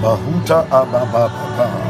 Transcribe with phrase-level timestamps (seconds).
[0.00, 1.28] Rabahuta Ababa.
[1.60, 1.89] Ah,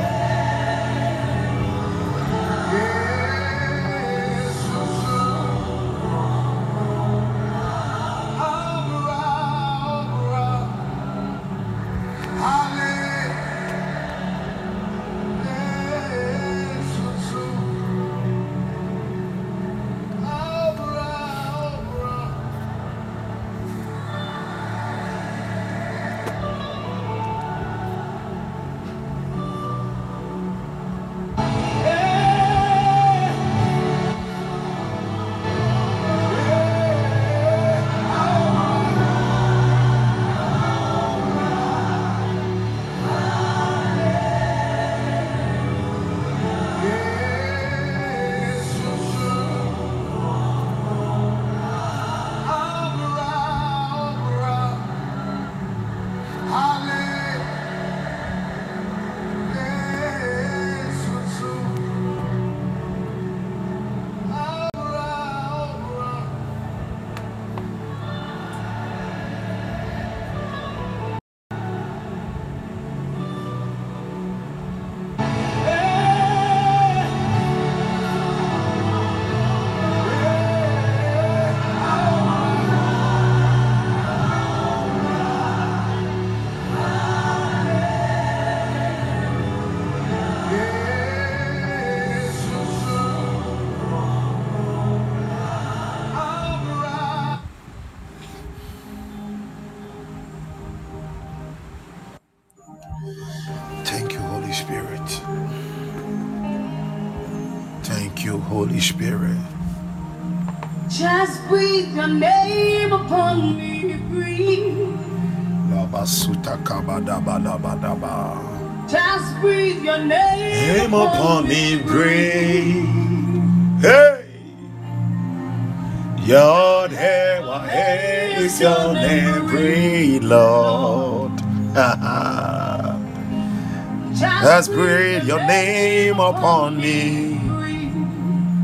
[136.20, 137.41] name upon me.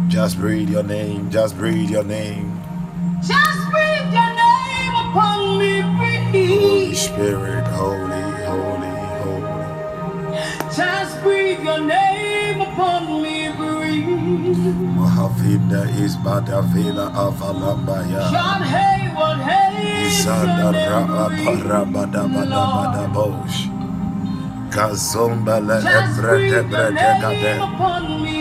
[0.08, 2.52] Just breathe your name, just breathe your name.
[3.20, 6.60] Just breathe your name upon me, breathe.
[6.60, 6.94] Holy.
[6.94, 9.66] Spirit, holy, holy, holy.
[10.76, 14.06] Just breathe your name upon me, breathe.
[14.96, 18.30] Mahavinda is Badavila Avalambaya.
[18.30, 21.64] John Hayward, hey, Isanda your name, Raba breathe.
[21.64, 23.65] Parabadabadabosh.
[24.76, 27.52] Kazomba le Just ebrede breathe your brede name gade.
[27.64, 28.36] upon me.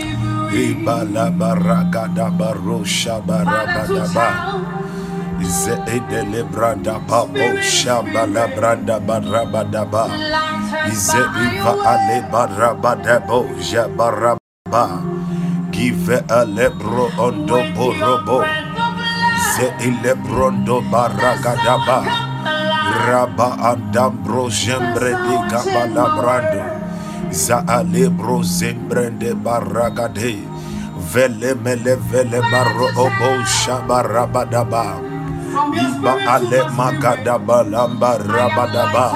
[0.51, 4.28] Ibala baragada barosha Father to barabadaba.
[4.28, 4.59] town,
[5.41, 10.03] Ize edele branda babo shamba la branda barabadaba.
[10.12, 12.31] light Ize by iva ale way.
[12.31, 14.84] barabadabo ja baraba.
[15.72, 18.40] Give a lebro ondo borobo.
[18.40, 22.25] breath of life, Ze ilebrondo the sun baragadaba.
[22.95, 26.07] Raba andambro jembre di gabala.
[27.29, 30.39] Za alebro zembrende baragade.
[31.11, 35.03] Vele mele vele baro obo shabarabadaba.
[35.75, 39.07] Iba ale magadaba lamba rabadaba.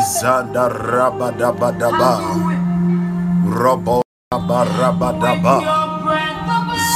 [0.00, 2.12] Izanda rabadabadaba.
[3.46, 4.00] Robo
[4.32, 5.60] life,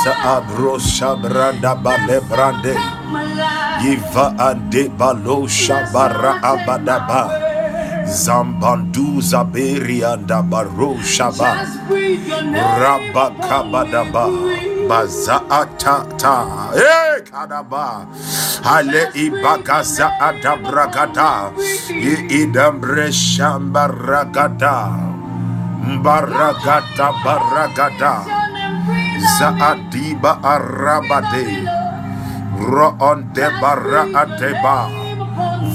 [0.04, 2.20] Zaabro shabranda bale
[3.80, 4.10] brande.
[4.12, 4.36] come alive.
[4.36, 7.48] Iva ande balo shabara abadaba.
[8.06, 11.66] Zambandu zaberi anda baro shaba.
[12.80, 14.26] Rabakabadaba.
[14.30, 14.88] me, breathe.
[14.88, 16.74] Bazaatata.
[16.74, 18.06] Eh kadaba.
[18.64, 21.52] Hale ibagaza adabragada.
[21.90, 24.90] I idambre shambaragada.
[25.80, 28.24] Mbaragada baragada.
[28.88, 29.20] Me.
[29.38, 31.79] Zaadiba arabade.
[32.60, 34.88] Roon de bara adeba.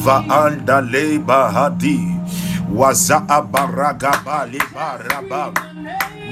[0.05, 1.99] Vaanda leba hadi.
[2.69, 5.49] Waza abaragaba libaraba.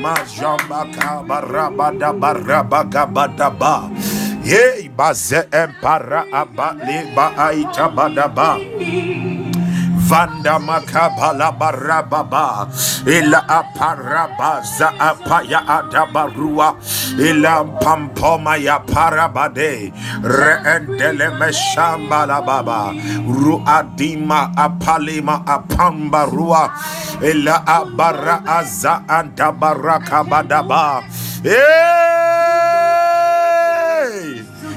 [0.02, 3.90] Majamba kabarabada barabagabadaba.
[4.44, 8.60] Hey, baze empara abali ba aita badaba.
[10.04, 12.68] Vanda makabala barababa.
[13.08, 13.40] Ila
[15.00, 16.76] apaya adabarua.
[17.20, 19.94] Ila pampoma ya parabade.
[20.24, 22.92] Reendele meshamba la baba.
[23.28, 26.72] Ruadima apalima apamba rua.
[27.22, 31.04] Ila abara aza andabaraka badaba
[31.46, 32.73] eh!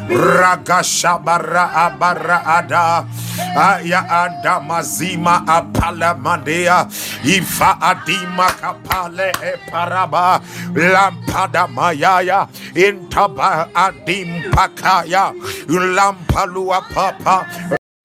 [0.07, 3.05] Ragashabara abara ada
[3.57, 6.87] aya ada mazima apala mandea
[7.25, 10.41] ifa adima kapale e paraba
[10.75, 12.47] lampada mayaya.
[12.75, 15.33] Intaba adim pakaya.
[15.69, 17.47] Lampalua papa.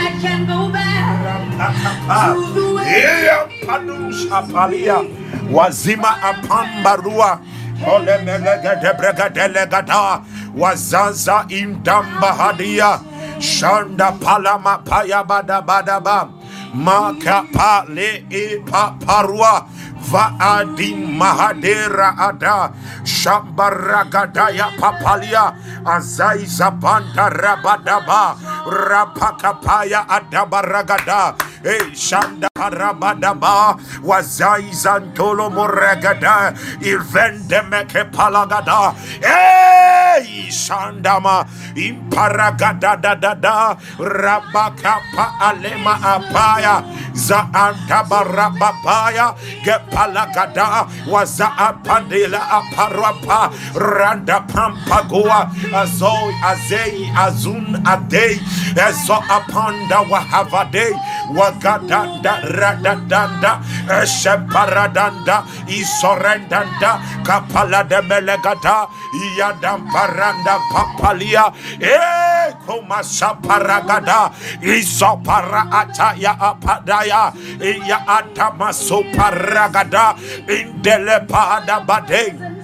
[0.00, 0.80] I can go back.
[5.52, 7.38] Wazima apambarua
[7.94, 10.20] olemelegedebregedelegada
[10.58, 13.00] wazanza indambahadia
[13.38, 16.28] shanda palama payabadabadaba
[16.74, 17.84] makapa
[20.00, 22.72] Vaadi Mahadera Ada
[23.04, 25.52] Shambaragadaya Papalia
[25.84, 39.99] Azai Zabanda Rabadaba Rapakapaya Adabaragada E Shanda Rabadaba Wazai Zantolo Moragada Ivende Meke Palagada Eh
[40.50, 41.46] Shandama
[41.76, 46.82] Imparagada da da da Rabakapa Alema Apaya
[47.14, 49.34] Zaantaba Rabapaya
[49.64, 58.38] Gepalagada Waza Apandela Aparapa Randa Pampagua Azoi Azei Azun Adei
[58.74, 60.94] Ezo Apanda wahavadei
[61.34, 63.60] wagada da rada da da
[64.02, 68.88] Esheparadanda Isorendanda Kapala de Melegada
[69.38, 71.52] Yadampa paranda papalia.
[71.76, 74.32] Eh, e koma shaparagada
[74.64, 77.32] isopara ataya apadaya.
[77.60, 80.16] Iya atama soparagada
[80.48, 82.60] indele pada badeng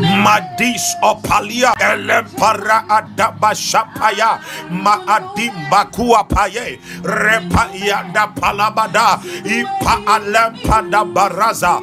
[0.00, 1.76] Madis opalia.
[1.78, 4.40] Elempara adabashapaya
[4.70, 6.80] maadimbakuwa paye.
[7.04, 9.20] Repa yada palabada.
[9.44, 11.80] Ipa alempa da baraza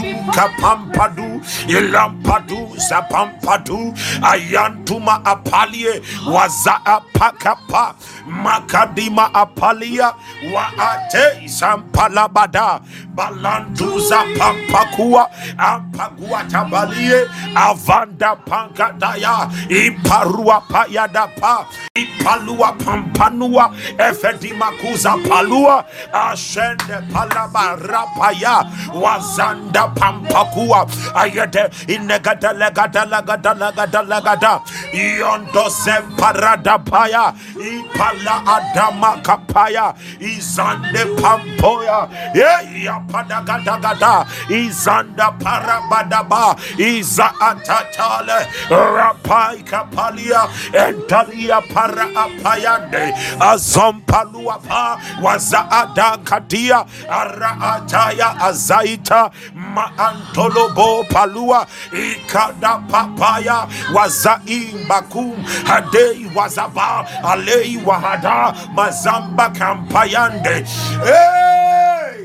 [0.00, 7.94] Padu Kapampadu Ilampadu Zapampadu Ayantuma Apalie Waza Apakapa.
[8.26, 10.14] Makadima Apalia
[10.54, 12.80] Waate Zampalabada
[13.20, 15.28] Balantuza pampakua
[15.58, 28.64] ampagua tabalie avanda pankataya imparua payadapa impalua pampanua efedimakuza palua ashende palabarapaya
[28.94, 34.60] wazanda pampakua ayede inegadalegadalegadalegadalagada
[34.96, 42.60] iondosemparadapaya ipala adamakapaya izande pampoya yeah.
[43.10, 59.30] Padagadagada, Izanda Parabadaba, Iza Atatale, Rapai Kapalia, Entalia Para Apayande, Azompaluapa, Wazaada Kadia, Araataya Azaita,
[59.54, 70.64] Maantolobo Palua, Ikada Papaya, Wazaim Bakum, Hadei Wazaba, Alei Wahada, Mazamba Kampayande.
[71.04, 71.79] Hey,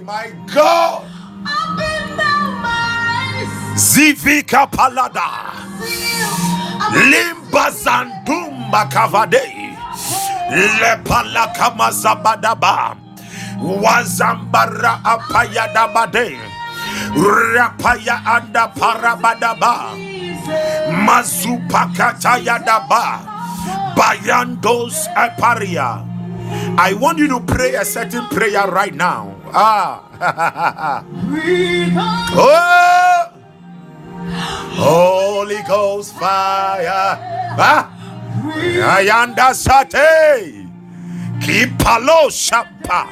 [0.05, 1.03] my God.
[3.75, 5.51] Zivika Palada.
[7.09, 9.73] Limba Zandumba Kavadei.
[10.79, 12.95] Lepala Kamazabadaba.
[13.59, 16.37] Wazambara Apayadabade.
[17.17, 19.97] Rapaya anda parabadaba.
[21.05, 23.25] Mazupakata yadaba.
[23.95, 26.05] Bayandos aparia.
[26.77, 29.35] I want you to pray a certain prayer right now.
[29.57, 30.03] Ah.
[32.35, 33.31] oh.
[34.75, 37.15] Holy Ghost fire.
[37.55, 37.87] Ah.
[38.99, 40.67] Ayanda sate.
[41.39, 43.07] Kipalo shapa.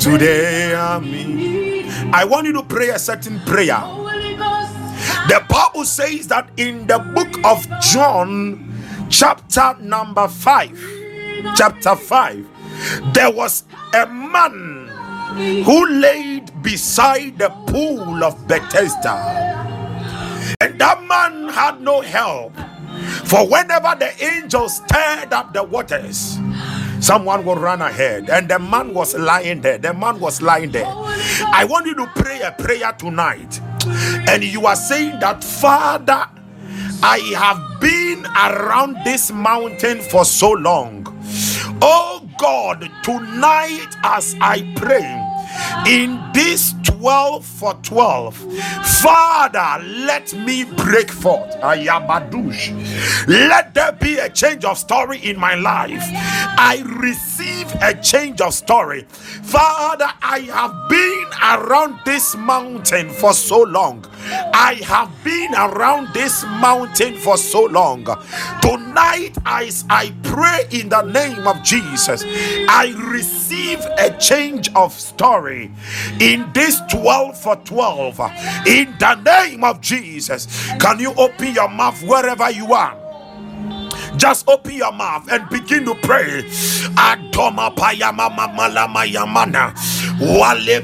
[0.00, 1.88] Today I'm in.
[2.12, 3.78] I want you to pray a certain prayer.
[5.28, 8.74] The Bible says that in the book of John,
[9.08, 12.53] chapter number 5, chapter 5,
[13.12, 14.88] there was a man
[15.64, 19.16] who laid beside the pool of Bethesda.
[20.60, 22.54] And that man had no help.
[23.24, 26.38] For whenever the angels stirred up the waters,
[27.00, 28.30] someone would run ahead.
[28.30, 29.78] And the man was lying there.
[29.78, 30.86] The man was lying there.
[30.86, 33.60] I want you to pray a prayer tonight.
[34.28, 36.28] And you are saying that father
[37.02, 41.06] i have been around this mountain for so long.
[41.82, 45.23] Oh God, tonight as I pray
[45.86, 48.34] in this 12 for 12,
[49.02, 51.50] Father, let me break forth.
[51.60, 52.72] Ayabadush.
[53.28, 56.02] Let there be a change of story in my life.
[56.56, 59.02] I receive a change of story.
[59.02, 64.06] Father, I have been around this mountain for so long.
[64.54, 68.04] I have been around this mountain for so long.
[68.62, 75.43] Tonight, as I pray in the name of Jesus, I receive a change of story
[76.20, 78.20] in this 12 for 12.
[78.66, 80.46] In the name of Jesus,
[80.80, 82.96] can you open your mouth wherever you are?
[84.16, 86.42] Just open your mouth and begin to pray.
[86.96, 88.30] Adoma payama.
[90.20, 90.80] Wale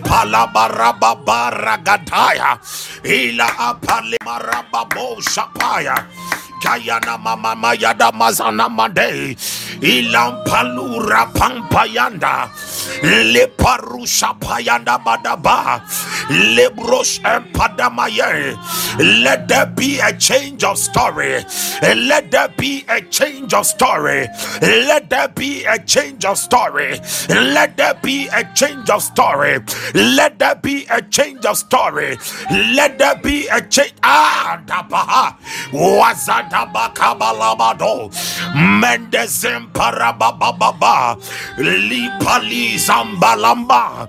[1.25, 2.59] baragataya.
[3.05, 6.07] Ila apale marababo shapaya.
[6.61, 9.37] Kayana mama mayada mazana made.
[9.81, 12.49] Ilampalura pampayanda.
[13.33, 15.81] Leparusha payanda badaba.
[16.29, 18.57] Lebrosh empadamaye.
[19.25, 21.45] Let there be a change of story.
[21.83, 24.29] Let there be a change of story.
[24.61, 27.01] Let there be a change of story.
[27.31, 29.59] Let there be a change of story.
[29.95, 32.19] Let there be a change of story.
[32.51, 33.95] Let there be a change.
[34.03, 35.37] Ah, dabaha.
[35.73, 38.11] Wazadaba kabalabado.
[38.55, 41.17] Mendezem parabababa.
[41.59, 44.09] Lipali zambalamba.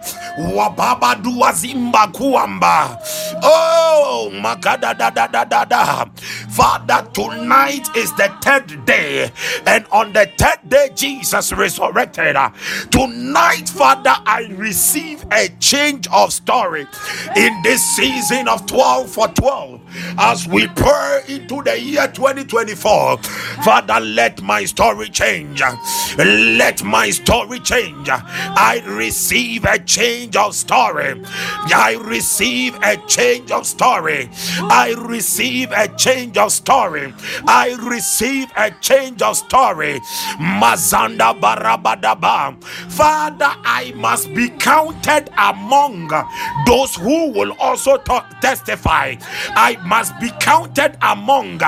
[0.55, 2.97] Wababa duazimba kuamba.
[3.43, 6.05] Oh, magada da da da da da.
[6.49, 9.31] Father, tonight is the third day,
[9.65, 12.35] and on the third day, Jesus resurrected.
[12.91, 16.87] Tonight, Father, I receive a change of story
[17.35, 19.81] in this season of 12 for 12
[20.19, 23.17] as we pray into the year 2024.
[23.63, 25.61] Father, let my story change.
[26.17, 28.07] Let my story change.
[28.09, 31.21] I receive a change of story.
[31.25, 34.29] I receive a change of story.
[34.61, 37.13] I receive a change of story.
[37.47, 39.99] I receive a change of story.
[40.39, 42.63] Mazanda barabadaba.
[42.91, 46.07] Father, I must be counted among
[46.65, 47.97] those who will also
[48.41, 49.15] testify.
[49.49, 51.59] I must be counted among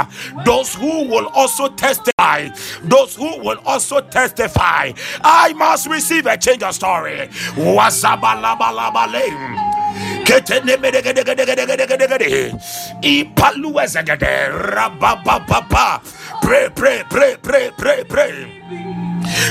[0.45, 2.49] those who will also testify.
[2.83, 4.91] Those who will also testify.
[5.23, 7.29] I must receive a change of story.
[16.41, 18.82] Pray, pray, pray, pray, pray, pray.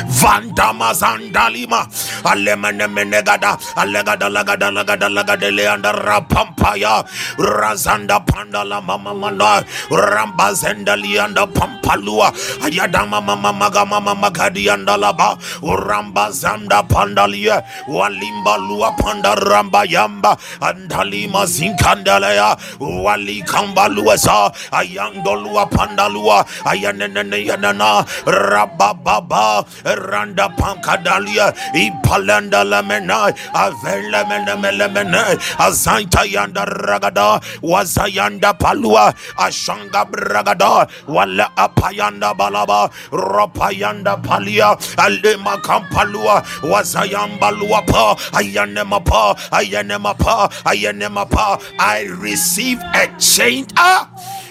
[0.07, 1.87] Vandama Zandalima
[2.25, 7.05] Alemene Menegada Alegada Lagada Lagada Lagada Leanda Rapampaya.
[7.39, 12.33] Razanda Pandala Mama Mana Ramba Zendali and Pampalua.
[12.61, 20.39] Ayadama Mama Maga Mama Magadi and Alaba Ramba Zanda Pandalia Walimba Lua Panda Ramba Yamba.
[20.61, 28.05] Andalima Zinkandalea Wali Kambaluesa Ayandolua Pandalua Ayanene Yanana.
[28.27, 41.51] Rabababa Randa Pankadalia, Impalanda Lamena, Avela Menemelemene, Azanta Yanda Ragada, Wazayanda Palua, Ashanga Bragada, Wala
[41.57, 51.61] Apayanda Balaba, Ropayanda Palia, Alema Kampalua, Wazayamba Luapa, Ayanemapa, Ayanemapa, Ayanemapa.
[51.79, 53.71] I receive a change.
[53.77, 54.09] Ah!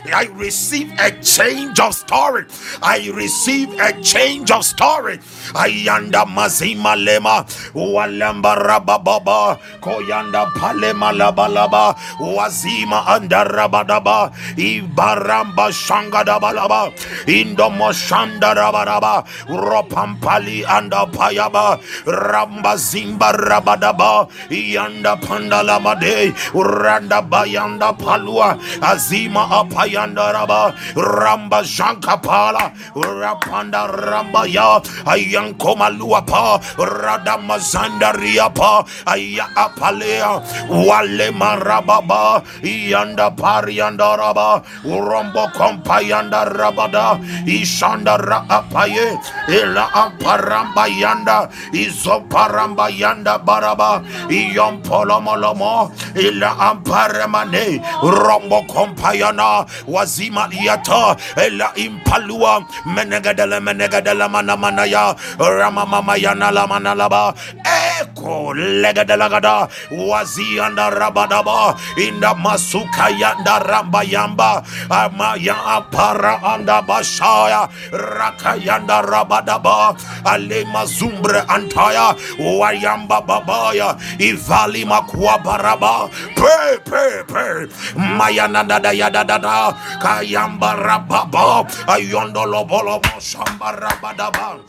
[0.10, 2.46] I receive a change of story.
[2.82, 5.20] I receive a change of story.
[5.54, 16.92] Ayanda mazima lema walamba rabababa koyanda palema labalaba wazima anda rabadaba ibaramba shangada balaba
[17.28, 28.58] indomo shanda rabadaba ropampali anda payaba ramba zimba rabadaba yanda pandala made randa bayanda palua
[28.82, 42.44] azima apaya Yandaraba Ramba Jankapala Rapanda Ramba Ya Ayanko Maluapa Radamazandariapa Aya Apalea Wale Marababa
[42.64, 49.18] Yanda Pariandaraba Rombo Kompayanda Rabada Ishanda Raapaye
[49.50, 61.72] Ela Amparamba Yanda Izoparamba Yanda Baraba Iyom Polomolomo Ila Amparemane Rombo Kompayana wazima liata ela
[61.76, 67.34] impalua menegadele menegadele mana manaya rama mama yana la mana laba
[67.66, 77.70] e Roko Legadalagada Wazianda Rabadaba in the Masuka Yanda Ramba Yamba Amaya Apara Anda Bashaya
[77.92, 88.94] Rakayanda Rabadaba Ale Mazumbre Antaya Wayamba Babaya Ivali Makwa Baraba Pray, pray, pray Mayana Dada
[88.94, 94.60] Yada Dada Kayamba Rababa Ayondo Lobolo Shamba Rabadaba.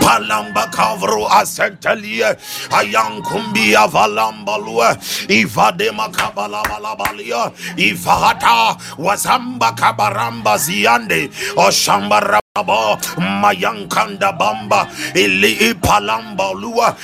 [0.00, 2.27] Palamba Kavru Asentelie
[2.78, 4.96] ayankumbi avalambalua
[5.28, 12.40] ivadema kabalabalabalia ivahata wazamba kabaramba ziande oshambara
[13.42, 16.94] Mayankanda Bamba Ili Palamba Lua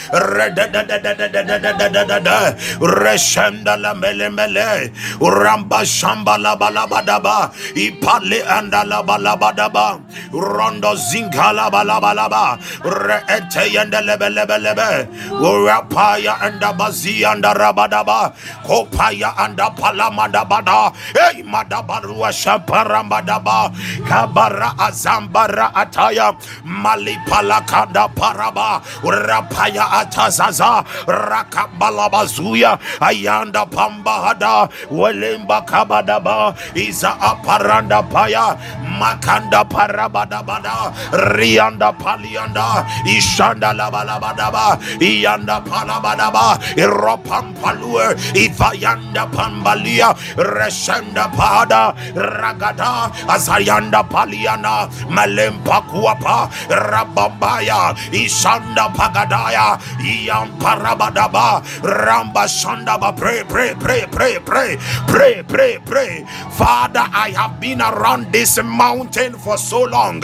[2.80, 10.00] Reshenda la mele mele Ramba Shamba la balabadaba Ipale anda la balabadaba
[10.32, 18.32] Rondo Zinka la balabalaba Reete yanda lebe lebe lebe Rapaya anda bazi anda rabadaba
[18.66, 23.70] Kopaya anda palamada bada Ey madabarua shaparambadaba
[24.08, 26.30] Kabara azamba para ataya
[26.62, 38.54] malipalakanda paraba rapaya atazaza rakabalabazuya ayanda pambahada welemba kabadaba iza aparanda paya
[39.00, 40.92] makanda parabadabada
[41.36, 55.30] rianda palianda ishanda labalabadaba iyanda palabadaba iropampalue ivayanda pambalia resenda pada ragada azayanda paliana mal
[55.30, 65.42] lempa kuapa rabambaya ishanda pagadaya iyam parabadaba ramba shandaba pray pray pray pray pray pray
[65.42, 66.12] pray pray
[66.50, 70.20] father i have been around this mountain for so long.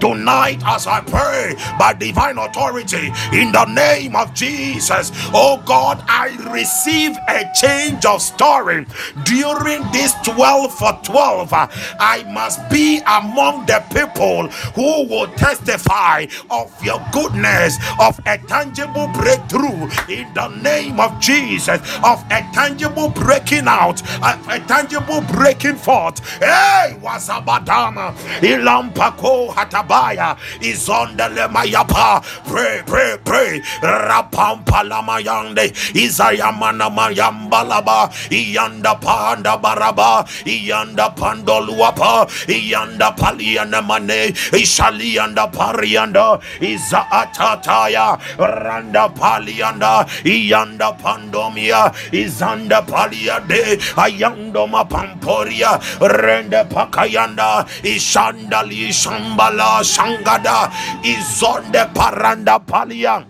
[0.00, 5.10] Tonight as i pray by divine authority in the name of jesus
[5.42, 8.86] oh god i receive a change of story.
[9.24, 16.68] During this 12 for 12 i must be among the people who will testify of
[16.84, 23.66] your goodness, of a tangible breakthrough in the name of Jesus, of a tangible breaking
[23.66, 26.18] out, of a tangible breaking forth.
[26.38, 28.03] Hey, wasabadama,
[28.42, 32.22] ilampako hatabaya, is on the lemayapa.
[32.46, 33.60] Pray, pray, pray.
[33.82, 46.40] Rapampalamayande, Izayamana mayambalaba, Iyanda panda baraba, Iyanda pandoluapa, Iyanda paliana mane, Ishalianda Parianda.
[46.60, 50.06] Iza Atataya Randa Palianda.
[50.24, 53.78] Ianda Pandomia Izanda Paliade.
[53.96, 60.70] Ayandoma Pamporia Rende Pakayanda Ishandali Shambala Shangada
[61.02, 63.24] Izonde Paranda Palia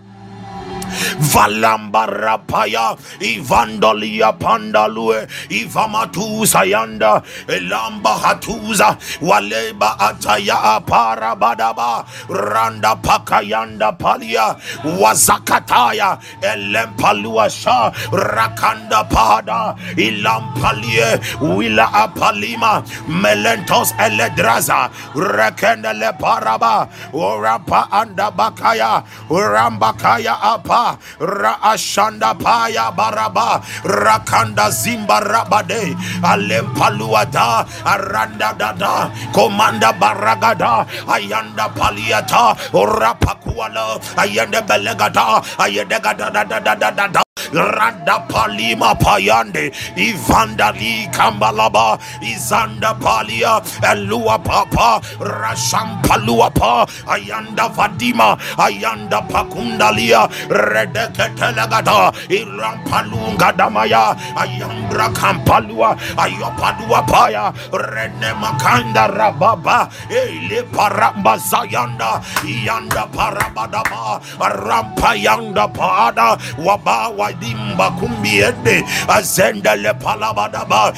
[1.33, 16.19] Valamba rapaya Ivandolia pandalue Ivamatusa yanda Elamba hatuza Waleba ataya parabadaba Randa pakayanda palia Wazakataya
[16.41, 30.35] Elempalua sha Rakanda pada Ilampalie Wila apalima Melentos eledraza Rekendele paraba Urapa anda bakaya Urambakaya
[30.41, 30.84] apa
[31.19, 33.61] Raashanda Paya Baraba.
[33.83, 35.95] Rakanda Zimba Rabade.
[36.21, 42.55] Alempaluada Aranda Dada Komanda Baragada Ayanda Paliata.
[42.71, 55.01] Rapakuala Ayanda Belegada Ayanda Dada Dada Randa Palima Payande, Ivandali Kambalaba, Izanda Palia, Elua Papa,
[55.19, 68.33] Rasham Paluapa, Ayanda Vadima, Ayanda Pakundalia, Redeketelegada, Iram Palunga Damaya, Ayambra Kampalua, Ayopadua Paya, Rene
[68.39, 78.83] Makanda Rababa, Ele Paramba Zayanda, Yanda Parabadaba, Rampayanda Pada, Waba badimba kumbiende.
[79.07, 80.93] Azendele palabadaba.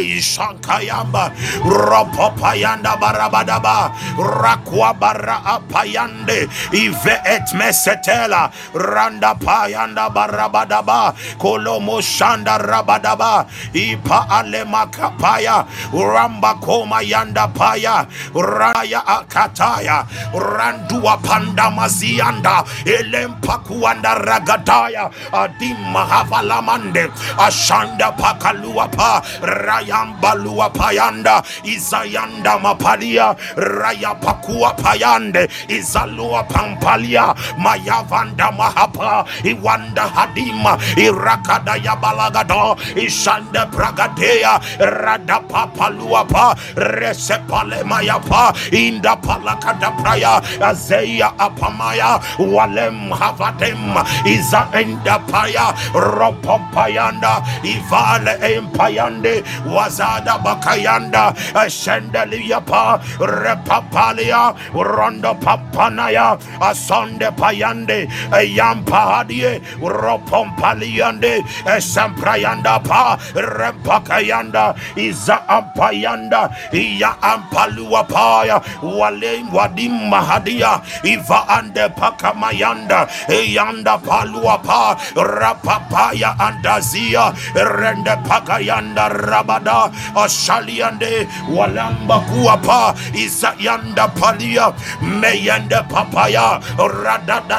[0.00, 1.32] Ishankayamba
[1.64, 3.92] ropopayanda barabadaba.
[4.16, 11.14] Rakwabara apayande ive etmesetela randa payanda barabadaba.
[11.38, 13.46] Kolomo shanda rabadaba.
[13.74, 18.06] Ipa alemakapaya ramba koma yanda paya.
[18.34, 20.06] Raya akataya.
[20.32, 35.48] Randua pandamazianda elempakuanda Ragadaya Adim Mahavalamande Ashanda Pakaluapa Rayambalua Payanda Izayanda Mapalia Raya Pakua Payande
[35.68, 49.90] Izalua Pampalia Mayavanda Mahapa Iwanda Hadima Irakadaya Balagado Ishanda Pragadea Radapapaluapa Resepale Mayapa Inda Palakada
[50.02, 53.94] Praya Azeya Apamaya Walem Havadem
[54.28, 71.40] Iza Endapaya Ropompayanda Ivale Empayande Wazada Bakayanda Ashendeliapa Repapalia Rondo Papanaya Asonde Payande Yampahadie Ropompaliande
[71.64, 83.96] Esamprayanda Pa Rempakayanda Iza Ampayanda Iya Ampalua Paya Wale Wadim Mahadia Iva Ande Pakamayanda Eyanda
[83.98, 97.58] Palua Pa Rapapaya Andazia Rende Pakayanda Rabada Ashaliande Walamba Kuapa Isayanda Palia Meyende Papaya Radada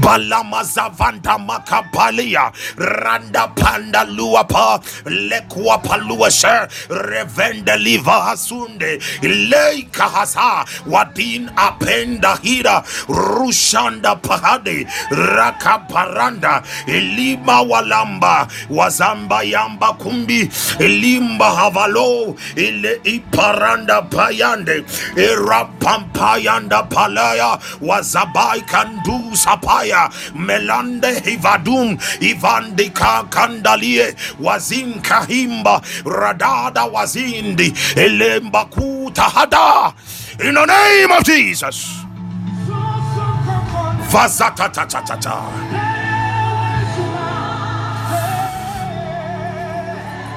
[0.00, 2.52] balamazavanda makapalia.
[2.76, 4.80] Randa panda luapa.
[5.06, 8.98] Lekuapaluashe revenda liva hasunde.
[9.22, 12.82] Leikahasa wadin apenda hira.
[13.08, 14.86] Rushanda pahade.
[15.10, 18.48] Rakaparanda lima walamba.
[18.70, 20.50] Wazamba yamba kumbi.
[20.78, 22.36] Limba havalo.
[22.56, 24.84] Ile iparanda payande.
[25.16, 27.58] Irapampayanda palaya.
[27.80, 39.92] Wazabai kandusa sapaya melande hivadum ivandika kandalie wazinka himba radada wazindi elemba kutahada
[40.40, 42.04] in the name of jesus.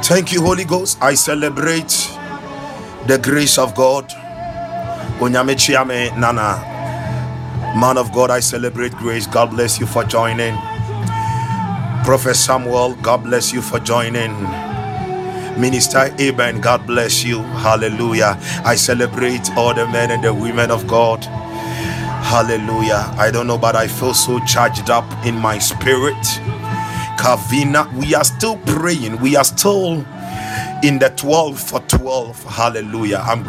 [0.03, 0.97] Thank you, Holy Ghost.
[1.01, 2.09] I celebrate
[3.07, 4.09] the grace of God.
[5.19, 6.59] Onyamechiame Nana,
[7.75, 9.27] man of God, I celebrate grace.
[9.27, 10.55] God bless you for joining.
[12.05, 14.33] Prophet Samuel, God bless you for joining.
[15.59, 17.39] Minister Aben, God bless you.
[17.41, 18.37] Hallelujah.
[18.65, 21.23] I celebrate all the men and the women of God.
[22.09, 23.13] Hallelujah.
[23.17, 26.15] I don't know, but I feel so charged up in my spirit.
[27.19, 29.19] Kavina, we are still praying.
[29.21, 30.05] We are still
[30.83, 32.43] in the 12 for 12.
[32.45, 33.17] Hallelujah.
[33.25, 33.43] I'm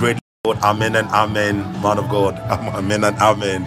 [0.44, 0.58] Lord.
[0.58, 1.58] Amen and amen.
[1.82, 2.34] Man of God.
[2.76, 3.62] Amen and amen.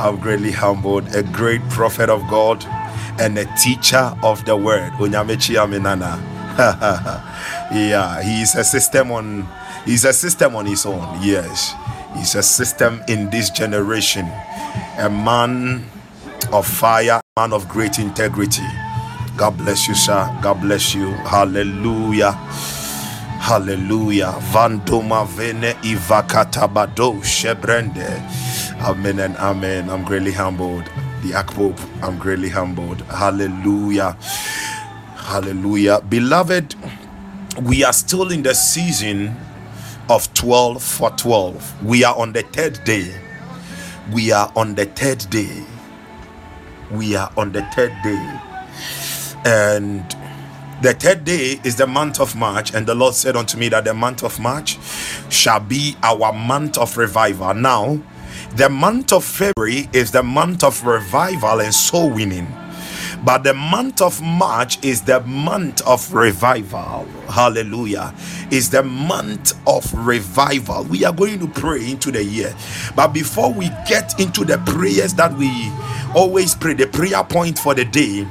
[0.00, 1.14] I'm greatly humbled.
[1.14, 2.64] A great prophet of God
[3.20, 4.92] and a teacher of the word.
[7.72, 9.46] Yeah, he's a system on
[9.84, 11.18] he's a system on his own.
[11.22, 11.74] Yes.
[12.16, 14.26] He's a system in this generation.
[14.98, 15.84] A man
[16.52, 18.66] of fire, man of great integrity.
[19.36, 20.28] God bless you, sir.
[20.42, 21.10] God bless you.
[21.12, 22.32] Hallelujah.
[23.40, 24.34] Hallelujah.
[24.52, 28.49] Vandoma vene ivakatabado shebrende.
[28.80, 29.90] Amen and amen.
[29.90, 30.84] I'm greatly humbled.
[31.22, 33.02] The Akpope, I'm greatly humbled.
[33.02, 34.16] Hallelujah.
[35.16, 36.00] Hallelujah.
[36.00, 36.74] Beloved,
[37.62, 39.36] we are still in the season
[40.08, 41.84] of 12 for 12.
[41.84, 43.14] We are on the third day.
[44.14, 45.62] We are on the third day.
[46.90, 48.40] We are on the third day.
[49.44, 50.04] And
[50.80, 53.84] the third day is the month of March, and the Lord said unto me that
[53.84, 54.78] the month of March
[55.30, 57.52] shall be our month of revival.
[57.52, 58.00] Now,
[58.56, 62.48] the month of February is the month of revival and soul winning.
[63.24, 67.06] But the month of March is the month of revival.
[67.28, 68.14] Hallelujah.
[68.50, 70.84] Is the month of revival.
[70.84, 72.54] We are going to pray into the year.
[72.96, 75.70] But before we get into the prayers that we
[76.14, 78.26] always pray, the prayer point for the day,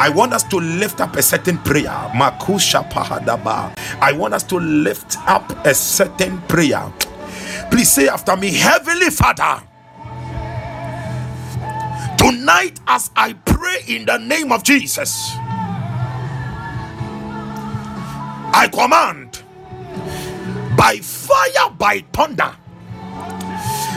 [0.00, 1.88] I want us to lift up a certain prayer.
[2.14, 3.76] Makusha Pahadaba.
[4.00, 6.92] I want us to lift up a certain prayer.
[7.70, 9.62] Please say after me, Heavenly Father.
[12.18, 15.32] Tonight, as I pray in the name of Jesus,
[18.40, 19.42] I command
[20.76, 22.54] by fire, by thunder,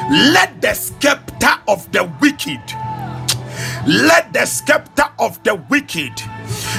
[0.10, 2.62] let the scepter of the wicked
[3.88, 6.14] let the scepter of the wicked,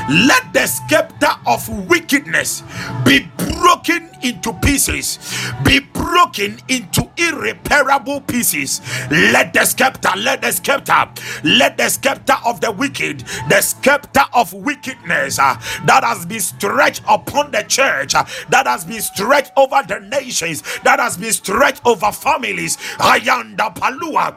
[0.08, 2.62] let the scepter of wickedness
[3.04, 5.18] be broken into pieces,
[5.64, 8.80] be broken into irreparable pieces.
[9.10, 11.08] Let the scepter, let the scepter,
[11.44, 17.02] let the scepter of the wicked, the scepter of wickedness uh, that has been stretched
[17.08, 21.82] upon the church, uh, that has been stretched over the nations, that has been stretched
[21.86, 22.76] over families.
[22.98, 24.34] Ayanda Palua.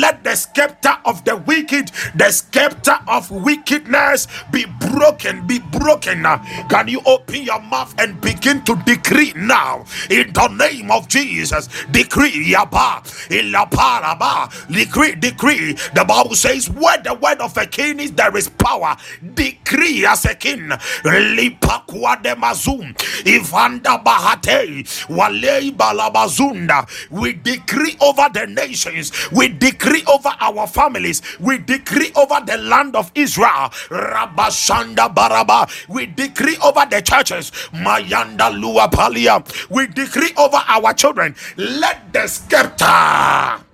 [0.00, 6.22] Let the scepter of the wicked, the scepter of wickedness be broken, be broken.
[6.68, 11.68] Can you open your mouth and begin to decree now in the name of Jesus?
[11.90, 15.74] Decree, yaba, ilaparaba, decree, decree.
[15.94, 18.96] The Bible says, Where the word of a king is, there is power.
[19.34, 20.68] Decree as a king.
[21.04, 22.94] Lipakwa de mazum,
[23.24, 26.86] Ivanda bahate, walei balabazunda.
[27.10, 32.96] We decree over the nations, we decree over our families, we decree over the land
[32.96, 33.70] of Israel.
[33.90, 37.50] Rabashanda baraba, we decree over the churches.
[37.72, 41.34] Mayanda luapalia, we decree over our children.
[41.56, 43.64] Let the scepter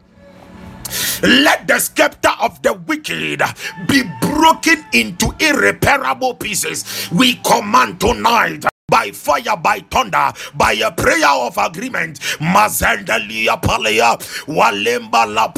[1.22, 3.42] let the scepter of the wicked
[3.88, 7.08] be broken into irreparable pieces.
[7.10, 12.20] We command tonight by fire, by thunder, by a prayer of agreement.
[12.38, 15.48] Mazendalia palea, walemba la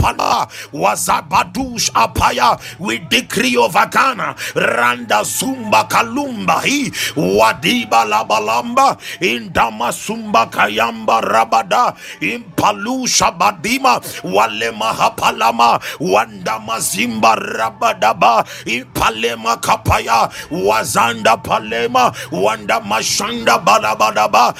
[0.73, 2.57] wazabadush apaya.
[2.79, 9.91] We decree over Ghana, randa zumba kalumba hi, wadiba la balamba, indama
[10.47, 22.81] kayamba rabada, impalusha badima, walema hapalama, wandama zimba rabadaba, impalema kapaya, wazanda palema, wanda
[23.17, 24.55] shanda balabadaba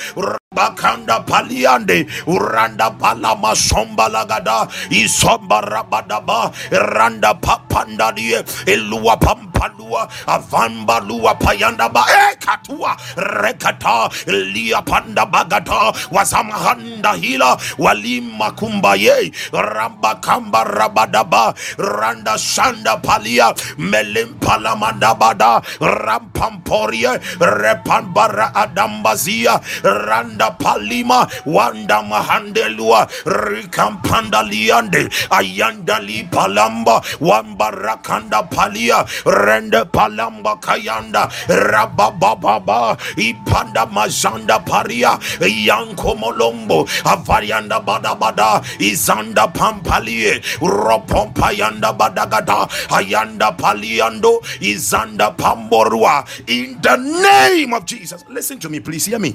[0.55, 2.07] bakanda paliande.
[2.27, 4.69] Uranda palama somba lagada.
[4.91, 8.41] Isomba rabadaba randa papanda die.
[8.67, 10.09] Elua pampalua.
[10.27, 12.05] Avamba lua payanda ba.
[12.09, 12.97] E katua.
[13.17, 14.09] Rekata.
[14.27, 15.93] Lia panda bagata.
[16.11, 17.57] Wasamahanda hila.
[17.79, 23.53] Walima kumbaye ramba kamba rabadaba randa shanda palia.
[23.79, 25.63] Melim palamanda bada
[28.47, 40.57] repambara adambazia randa palima wanda mahandelua rikampanda liande ayandali palamba wamba rakanda palia rende palamba
[40.57, 54.41] kayanda rabababa ipanda mazanda paria yanko molombo avarianda badabada izanda pampalie ropompayanda badagada ayanda paliando
[54.61, 56.25] izanda pamborua.
[56.49, 59.07] In the name of Jesus listen to me please.
[59.07, 59.33] Hear me.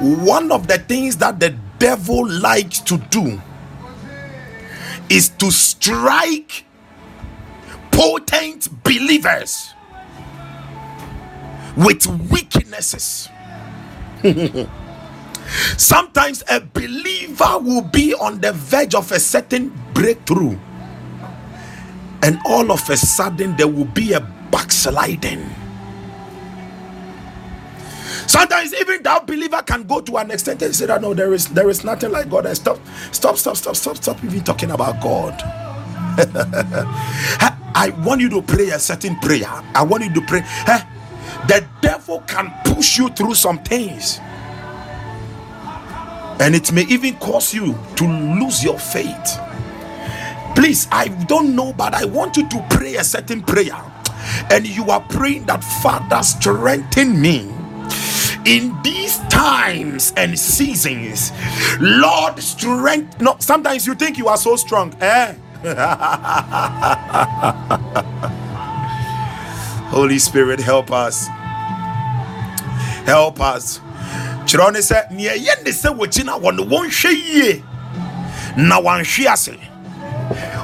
[0.00, 3.40] One of the things that the devil likes to do
[5.08, 6.64] is to strike
[7.90, 9.74] potent believers
[11.76, 13.28] with weaknesses.
[15.76, 20.56] Sometimes a believer will be on the verge of a certain breakthrough,
[22.22, 25.44] and all of a sudden there will be a backsliding
[28.28, 31.48] Sometimes even that believer can go to an extent and say that no, there is
[31.48, 32.46] there is nothing like God.
[32.46, 32.78] And stop,
[33.12, 35.42] stop, stop, stop, stop, stop even talking about God.
[37.74, 39.48] I want you to pray a certain prayer.
[39.74, 40.40] I want you to pray.
[41.48, 44.20] The devil can push you through some things.
[46.40, 49.38] And it may even cause you to lose your faith.
[50.56, 53.80] Please, I don't know, but I want you to pray a certain prayer.
[54.50, 57.50] And you are praying that Father, strengthen me
[58.44, 61.30] in these times and seasons
[61.80, 65.34] lord strength no sometimes you think you are so strong eh?
[69.92, 71.26] Holy spirit help us.
[73.04, 73.78] Help us.
[74.48, 77.62] Kyerɛ ne sɛ nea ɛyɛ ne sɛ wɔgyina wɔ no wɔnhwɛ yie
[78.56, 79.52] na wanhwe ase.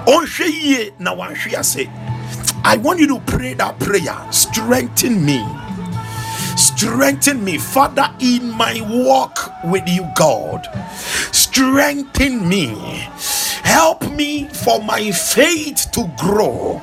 [0.06, 1.86] Ɔnhwɛ yie na ase.
[2.64, 4.16] I want you to pray that prayer.
[4.30, 5.44] Strengthen me
[6.78, 10.64] Strengthen me, Father, in my walk with you, God.
[11.32, 12.68] Strengthen me.
[13.64, 16.80] Help me for my faith to grow.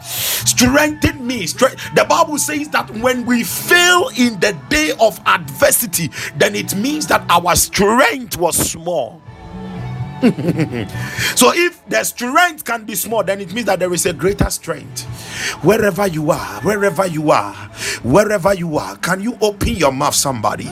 [0.00, 1.44] Strengthen me.
[1.44, 7.06] The Bible says that when we fail in the day of adversity, then it means
[7.08, 9.20] that our strength was small.
[11.36, 14.48] so if the strength can be small, then it means that there is a greater
[14.48, 15.02] strength.
[15.62, 17.52] Wherever you are, wherever you are,
[18.02, 20.70] wherever you are, can you open your mouth, somebody?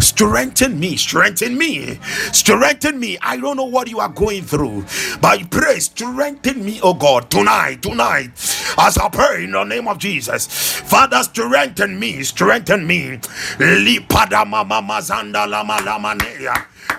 [0.00, 2.00] Strengthen me, strengthen me,
[2.32, 3.16] strengthen me.
[3.22, 4.84] I don't know what you are going through,
[5.20, 8.30] but pray, strengthen me, oh God, tonight, tonight.
[8.78, 10.48] As I pray in the name of Jesus,
[10.80, 13.18] Father, strengthen me, strengthen me.
[13.58, 16.16] Lipada mama mazanda lama lama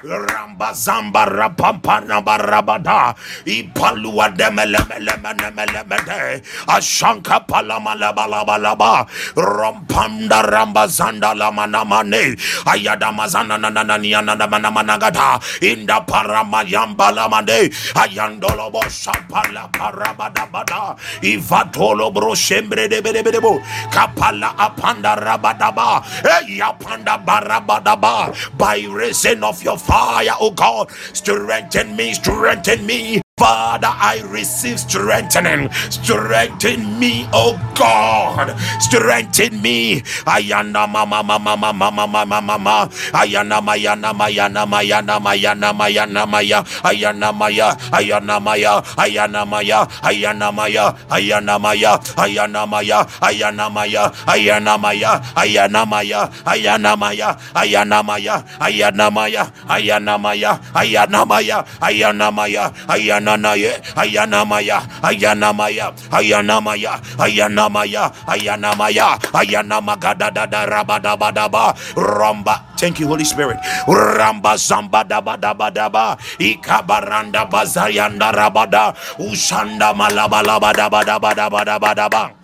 [0.04, 3.17] Ramba zamba rapampana panabarabada
[3.49, 12.38] ipalua demelemelemelemede ashanka palamalabalabalaba rompanda rambazanda lamanamane
[12.69, 23.62] ayadamazanananananiananamanamanaga inda paramayambalamade ayandolobo shampala parabadabada ivatolo broshembredebedebedebo
[23.93, 26.04] kapala apanda rabadaba
[26.38, 33.22] eyapanda barabadaba by reason of your fire o god strengthen me, strengthen me.
[33.39, 35.71] Father, I receive strengthening.
[35.89, 38.52] Strengthen me, oh God.
[38.84, 40.02] Strengthen me.
[40.28, 41.73] Ayana mama mama mama
[42.08, 42.89] mama mama.
[43.15, 46.60] Ayana mayana mayana mayana mayana mayana maya.
[46.84, 47.69] Ayana maya.
[47.95, 48.84] Ayana maya.
[48.99, 49.88] Ayana maya.
[50.04, 50.93] Ayana maya.
[51.10, 51.95] Ayana maya.
[52.17, 52.99] Ayana maya.
[53.23, 54.12] Ayana maya.
[54.28, 55.21] Ayana maya.
[55.38, 56.32] Ayana maya.
[56.45, 57.32] Ayana maya.
[57.56, 58.34] Ayana maya.
[58.60, 59.52] Ayana maya.
[59.69, 60.52] Ayana maya.
[60.75, 61.58] Ayana maya.
[61.82, 62.71] Ayana maya.
[62.89, 70.32] Ayana Ayananaye, Ayanamaya, Ayanamaya, Ayanamaya, Ayanamaya, Ayanamaya, Ayanamagada
[70.65, 72.63] Rabadabadaba, Romba.
[72.78, 73.58] Thank you, Holy Spirit.
[73.88, 82.38] Ramba Zamba Daba Daba Daba, Ikabaranda Bazayanda Rabada, Ushanda Malabalaba Daba Daba Daba Daba Daba.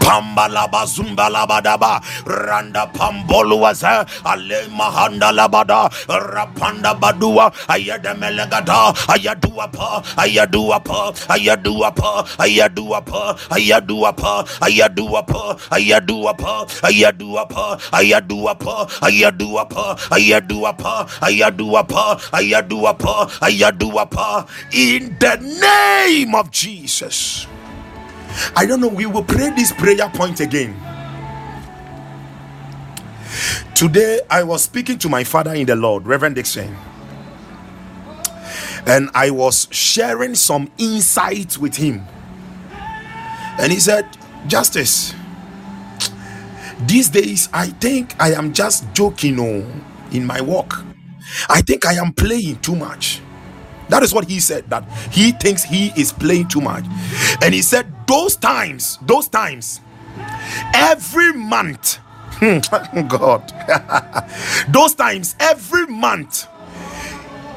[0.00, 8.92] Pamba laba zumba laba daba randa pambolu waza ale mahanda labada rapanda badua ayada melegada
[9.08, 17.44] ayadua pa ayadua pa ayadua pa ayadua pa ayadua pa ayadua pa ayadua pa ayadua
[17.44, 25.36] pa ayadua pa ayadua pa ayadua pa ayadua pa ayadua pa ayadua pa in the
[25.60, 27.46] name of Jesus
[28.56, 28.88] I don't know.
[28.88, 30.76] We will pray this prayer point again.
[33.74, 36.76] Today, I was speaking to my father in the Lord, Reverend Dixon,
[38.86, 42.02] and I was sharing some insights with him.
[43.58, 44.06] And he said,
[44.46, 45.14] Justice,
[46.86, 49.66] these days I think I am just joking oh,
[50.12, 50.72] in my work.
[51.48, 53.20] I think I am playing too much.
[53.88, 56.84] That is what he said, that he thinks he is playing too much.
[57.42, 59.80] And he said, Those times, those times,
[60.74, 61.98] every month,
[62.34, 62.58] hmm,
[63.08, 63.52] God,
[64.68, 66.46] those times, every month,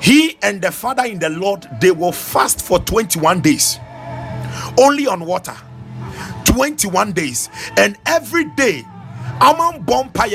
[0.01, 3.79] he and the father in the Lord they will fast for 21 days
[4.77, 5.55] only on water.
[6.45, 7.49] 21 days.
[7.77, 8.83] And every day
[9.41, 10.27] among bompa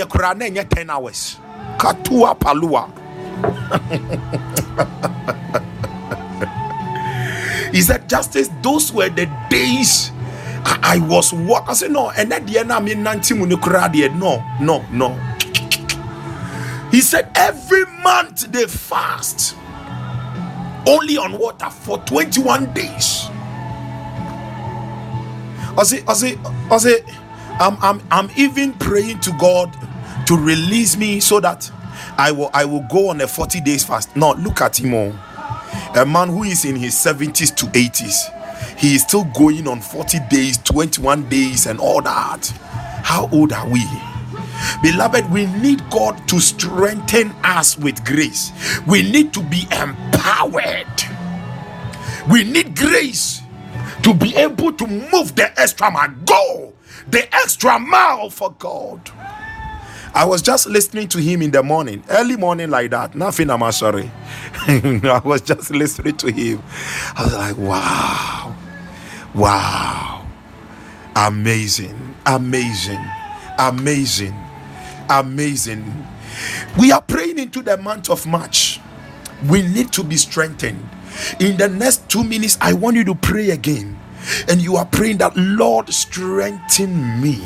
[0.71, 1.39] 10 hours.
[1.79, 2.91] Katua palua
[7.73, 10.13] He said, Justice, those were the days
[10.65, 14.85] I, I was what I said, no, and at the end, I mean, no, no,
[14.93, 15.09] no.
[16.91, 19.57] He said, every month they fast
[20.87, 23.29] only on water for 21 days.
[25.75, 26.39] I say, I say,
[26.71, 27.05] I say,
[27.59, 29.75] I'm, I'm, I'm even praying to God
[30.27, 31.71] to release me so that
[32.19, 34.15] I will, I will go on a 40 days fast.
[34.15, 35.13] No, look at him all.
[35.95, 40.19] A man who is in his 70s to 80s he is still going on 40
[40.31, 42.47] days 21 days and all that.
[43.05, 43.85] How old are we?
[44.83, 48.53] Beloved we need god to strengthen us with grace.
[48.87, 50.87] We need to be empowered.
[52.31, 53.43] We need grace
[54.03, 56.15] to be able to move the extra mile.
[56.25, 56.73] Go
[57.09, 59.11] the extra mile for god
[60.15, 63.15] I was just listening to him in the morning, early morning like that.
[63.15, 64.11] Nothing, I'm sorry.
[64.69, 66.63] I was just listening to him.
[67.17, 68.57] I was like, wow,
[69.35, 70.27] wow,
[71.17, 73.05] amazing, amazing,
[73.59, 74.35] amazing,
[75.11, 76.07] amazing.
[76.79, 78.81] We are praying into the month of March.
[79.49, 80.89] We need to be strengthened.
[81.41, 83.99] In the next two minutes, I want you to pray again
[84.49, 87.37] and you are praying that Lord strengthen me.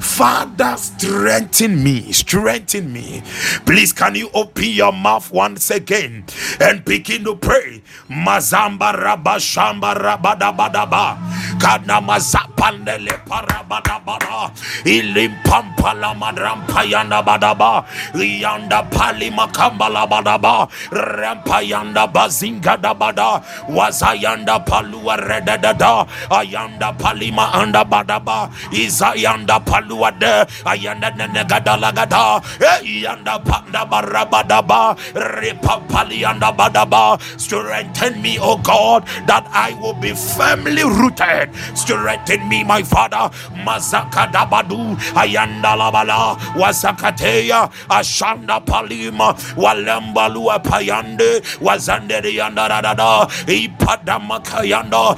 [0.00, 2.12] Father strengthen me.
[2.12, 3.22] Strengthen me.
[3.66, 6.24] Please can you open your mouth once again
[6.60, 7.82] and begin to pray?
[8.10, 11.18] Mazamba rabashamba rabadabadaba
[11.60, 14.50] kana mazapandele parabadabada
[14.84, 26.92] ilimpampala madrampayanda badaba yanda pali makambala badaba rampayanda bazinga dabada wazayanda palua redada da ayanda
[26.98, 38.38] palima anda badaba izayanda paluade ayanda nenegadalagada ayanda panda barabadaba ripapali anda badaba strengthen me
[38.40, 43.30] O God that I will be firmly rooted strengthen me, my Father.
[43.64, 55.16] Mazaka dabadu, ayanda labala, wazakateya, ashanda palima, walembalua payande, wazandere yanda da ipada makayanda,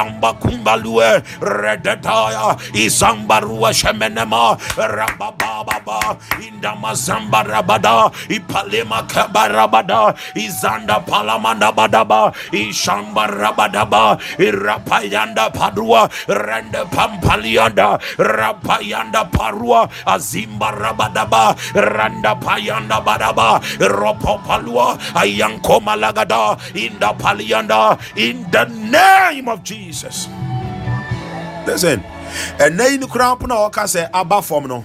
[0.00, 6.16] walamba kumbalue, redetaya, izambarua shemenema, rabababa,
[6.48, 19.88] indamazamba rabada, ipalema kabarabada, izanda palamanda badaba, ishamba rabadaba, irapayanda padua, rende pampalianda, rapayanda parua,
[20.06, 29.62] azimba rabadaba, randa payanda badaba, ropo palua, ayanko malagada, inda palianda, in the name of
[29.62, 29.89] Jesus.
[31.66, 32.02] Listen,
[32.60, 34.84] and cramp no can say abba form no.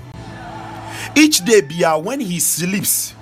[1.15, 3.13] Each day, Bia, when he sleeps,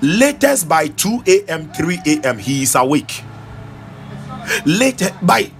[0.00, 3.22] latest by 2 a.m., 3 a.m., he is awake.
[4.66, 5.50] Later by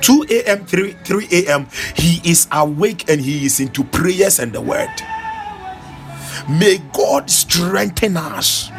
[0.00, 4.60] 2 a.m., 3, 3 a.m., he is awake and he is into prayers and the
[4.60, 4.90] word.
[6.48, 8.70] May God strengthen us.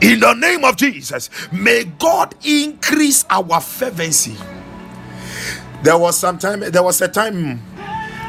[0.00, 4.36] In the name of Jesus, may God increase our fervency.
[5.86, 7.62] There was some time, there was a time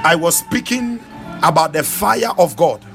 [0.03, 1.03] I was speaking
[1.41, 2.85] about the fire of God.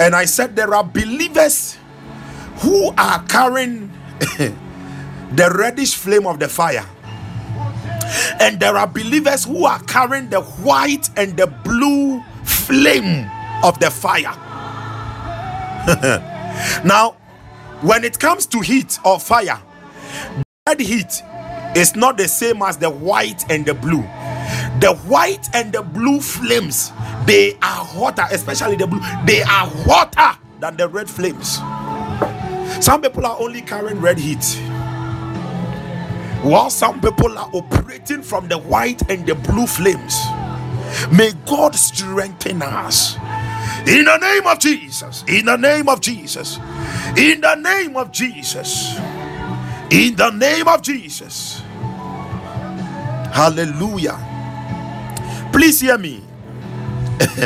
[0.00, 1.76] And I said there are believers
[2.60, 6.86] who are carrying the reddish flame of the fire.
[8.40, 13.30] And there are believers who are carrying the white and the blue flame
[13.62, 14.32] of the fire.
[16.86, 17.16] now,
[17.82, 19.60] when it comes to heat or fire,
[20.64, 21.22] that heat
[21.76, 24.02] is not the same as the white and the blue.
[24.80, 26.92] The white and the blue flames,
[27.26, 31.58] they are hotter, especially the blue, they are hotter than the red flames.
[32.84, 34.44] Some people are only carrying red heat,
[36.42, 40.16] while some people are operating from the white and the blue flames.
[41.12, 43.16] May God strengthen us.
[43.86, 45.24] In the name of Jesus.
[45.28, 46.58] In the name of Jesus.
[47.16, 48.98] In the name of Jesus.
[49.90, 51.62] In the name of Jesus.
[53.36, 54.16] Hallelujah.
[55.52, 56.24] Please hear me.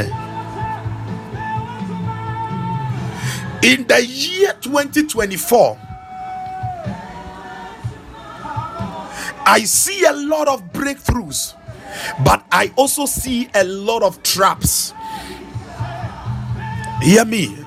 [3.64, 5.76] In the year 2024,
[9.44, 11.56] I see a lot of breakthroughs,
[12.24, 14.94] but I also see a lot of traps.
[17.02, 17.58] Hear me.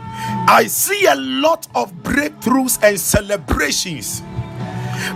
[0.48, 4.22] I see a lot of breakthroughs and celebrations,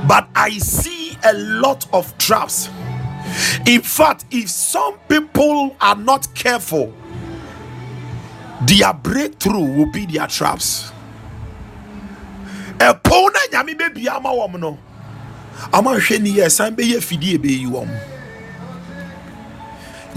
[0.10, 2.70] but I see a lot of traps.
[3.65, 6.93] In fact, if some people are not careful,
[8.65, 10.91] their breakthrough will be their traps.
[12.80, 14.78] ɛpɔw na nyame bɛbia ama wɔm no
[15.73, 17.01] ama hwɛ ni yɛ san bɛyɛ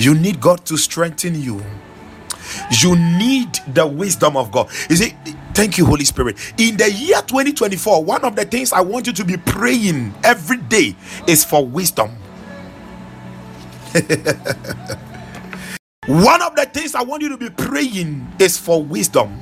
[0.00, 1.62] you need god to strengthen you.
[2.80, 4.70] You need the wisdom of god.
[4.88, 5.14] You see
[5.52, 6.36] thank you holy spirit.
[6.56, 10.56] In the year 2024 one of the things i want you to be praying every
[10.56, 10.94] day
[11.26, 12.10] is for wisdom
[16.06, 19.38] One of the things I want you to be praying is for wisdom.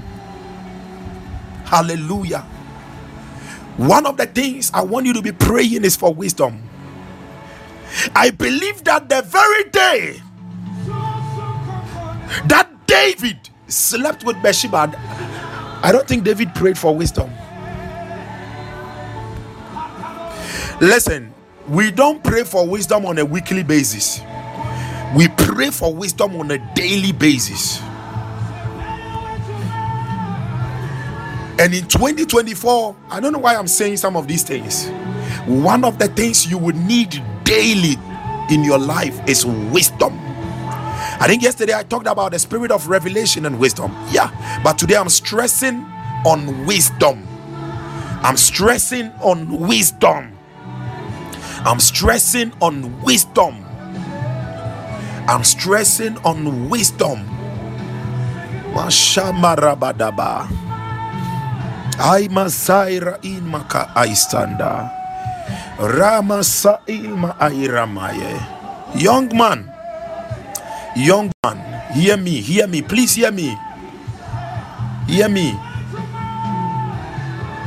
[1.65, 2.47] Hallelujah.
[3.77, 6.63] One of the things I want you to be praying is for wisdom.
[8.15, 10.23] I believe that the very day
[12.49, 13.39] that David
[13.69, 14.93] slept with Bathsheba,
[15.83, 17.31] I don't think David prayed for wisdom.
[20.81, 21.35] Listen,
[21.69, 24.21] we don't pray for wisdom on a weekly basis
[25.17, 27.81] we pray for wisdom on a daily basis.
[31.59, 34.89] And in 2024, I don't know why I'm saying some of these things.
[35.47, 37.97] One of the things you would need daily
[38.51, 40.19] in your life is wisdom.
[41.21, 43.93] I think yesterday I talked about the spirit of revelation and wisdom.
[44.11, 44.31] Yeah,
[44.63, 45.85] but today I'm stressing
[46.27, 47.27] on wisdom.
[48.23, 50.37] I'm stressing on wisdom.
[51.65, 53.68] I'm stressing on wisdom.
[55.29, 57.21] I'm stressing on wisdom.
[58.73, 60.49] Mashamarabadaba.
[62.01, 64.89] I masaira in maka aistanda.
[65.77, 68.41] Rama sailma airamaye.
[68.97, 69.69] Young man,
[70.97, 71.61] young man,
[71.93, 73.53] hear me, hear me, please hear me.
[75.13, 75.53] Hear me.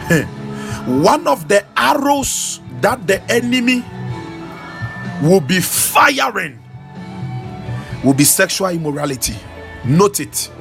[1.05, 3.85] One of the arrows that the enemy
[5.21, 6.60] will be firing
[8.03, 9.35] will be sexual immorality.
[9.85, 10.51] Note it.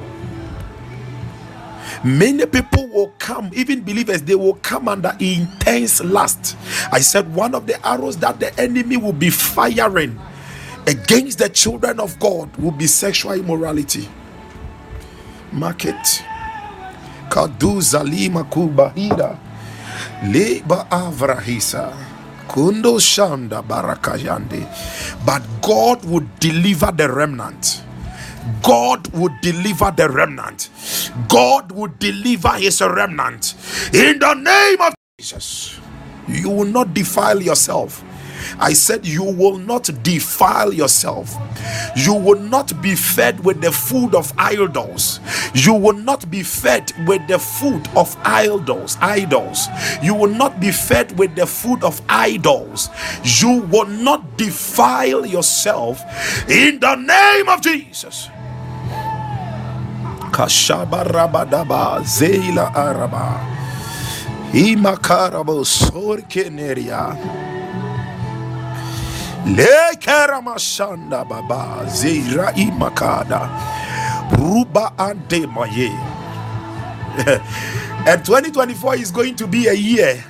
[2.03, 6.57] Many people will come, even believers, they will come under intense lust.
[6.91, 10.19] I said one of the arrows that the enemy will be firing
[10.87, 14.09] against the children of God will be sexual immorality.
[15.51, 16.23] Market.
[17.29, 19.37] Kadu Zalima Kubahida.
[20.23, 22.10] Leba Avrahisa.
[22.51, 23.61] Shanda.
[25.25, 27.81] But God would deliver the remnant.
[28.63, 30.69] God would deliver the remnant.
[31.27, 33.55] God would deliver his remnant.
[33.93, 35.79] In the name of Jesus.
[36.27, 38.03] You will not defile yourself.
[38.59, 41.35] I said, You will not defile yourself.
[41.95, 45.19] You will not be fed with the food of idols.
[45.53, 48.97] You will not be fed with the food of idols.
[49.01, 49.67] Idols.
[50.01, 52.89] You will not be fed with the food of idols.
[53.23, 56.01] You will not defile yourself
[56.49, 58.29] in the name of Jesus.
[60.31, 63.39] Kashaba rabadaba zeila araba.
[64.53, 67.15] Imakarabo sorkeneria.
[69.45, 73.49] Lekeramashanda baba zira imakada
[74.37, 75.91] ruba ante maye.
[78.07, 80.23] and 2024 is going to be a year.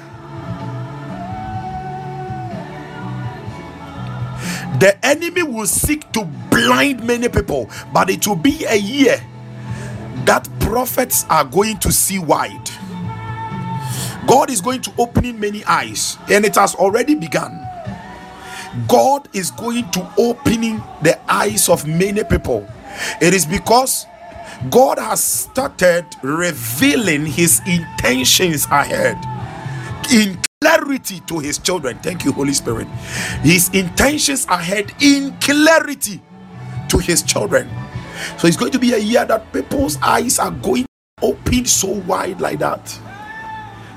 [4.79, 9.21] The enemy will seek to blind many people, but it will be a year
[10.25, 12.69] that prophets are going to see wide.
[14.27, 17.67] God is going to open many eyes, and it has already begun.
[18.87, 22.67] God is going to opening the eyes of many people.
[23.21, 24.05] It is because
[24.69, 29.17] God has started revealing his intentions ahead
[30.11, 31.97] in clarity to his children.
[31.99, 32.87] Thank you, Holy Spirit.
[33.41, 36.21] His intentions ahead in clarity
[36.89, 37.69] to his children.
[38.37, 40.85] So it's going to be a year that people's eyes are going
[41.21, 42.85] open so wide like that.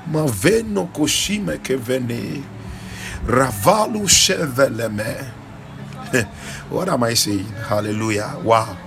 [0.09, 2.43] Maveno koshime kevene.
[3.25, 5.25] Ravalu Sheveleme.
[6.69, 7.45] what am I saying?
[7.45, 8.39] Hallelujah.
[8.43, 8.77] Wow.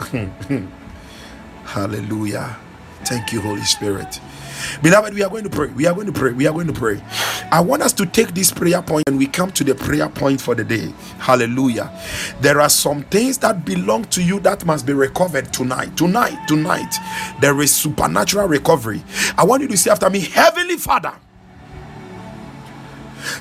[1.64, 2.56] Hallelujah.
[3.04, 4.20] Thank you, Holy Spirit.
[4.82, 5.68] Beloved, we are going to pray.
[5.68, 6.32] We are going to pray.
[6.32, 7.00] We are going to pray.
[7.52, 10.40] I want us to take this prayer point and we come to the prayer point
[10.40, 10.92] for the day.
[11.18, 11.92] Hallelujah.
[12.40, 15.96] There are some things that belong to you that must be recovered tonight.
[15.96, 16.92] Tonight, tonight,
[17.40, 19.04] there is supernatural recovery.
[19.38, 21.12] I want you to say after me, Heavenly Father.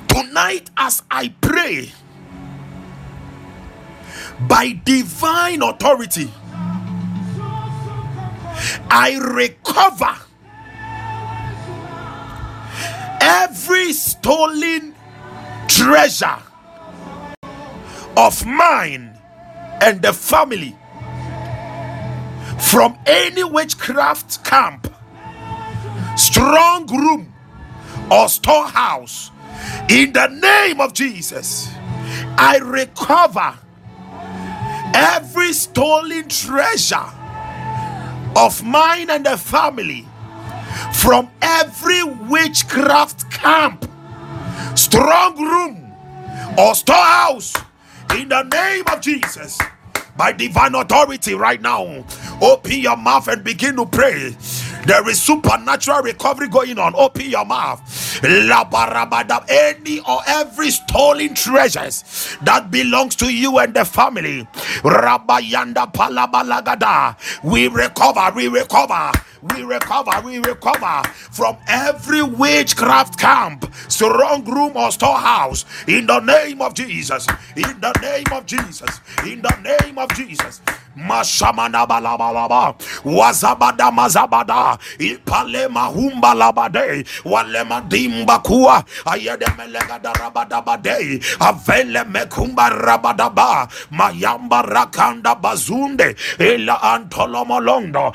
[0.08, 1.92] Tonight, as I pray,
[4.48, 6.32] by divine authority,
[8.90, 10.16] I recover
[13.22, 14.96] every stolen
[15.68, 16.38] treasure
[18.18, 19.18] of mine
[19.82, 20.76] and the family
[22.60, 24.94] from any witchcraft camp,
[26.16, 27.34] strong room,
[28.10, 29.32] or storehouse
[29.90, 31.70] in the name of Jesus,
[32.38, 33.58] I recover
[34.94, 37.10] every stolen treasure
[38.36, 40.08] of mine and the family
[40.94, 43.90] from every witchcraft camp,
[44.76, 45.94] strong room,
[46.58, 47.54] or storehouse
[48.18, 49.60] in the name of Jesus.
[50.18, 52.06] By divine authority, right now,
[52.42, 54.36] open your mouth and begin to pray
[54.86, 56.94] there is supernatural recovery going on.
[56.96, 57.82] Open your mouth.
[59.50, 64.48] Any or every stolen treasures that belongs to you and the family.
[64.84, 67.18] Rabayanda palabalagada.
[67.44, 69.12] We recover, we recover
[69.42, 76.62] we recover, we recover from every witchcraft camp, strong room, or storehouse in the name
[76.62, 77.28] of Jesus.
[77.56, 79.00] In the name of Jesus.
[79.26, 80.62] In the name of of Jesus.
[80.96, 82.74] Mashamana balabalaba
[83.06, 93.68] wazabada mazabada ipale mahumba labade walema dimba kuwa ayede melega darabada bade avele mekumba rabadaba
[93.92, 98.14] mayamba rakanda bazunde ila antolomolondo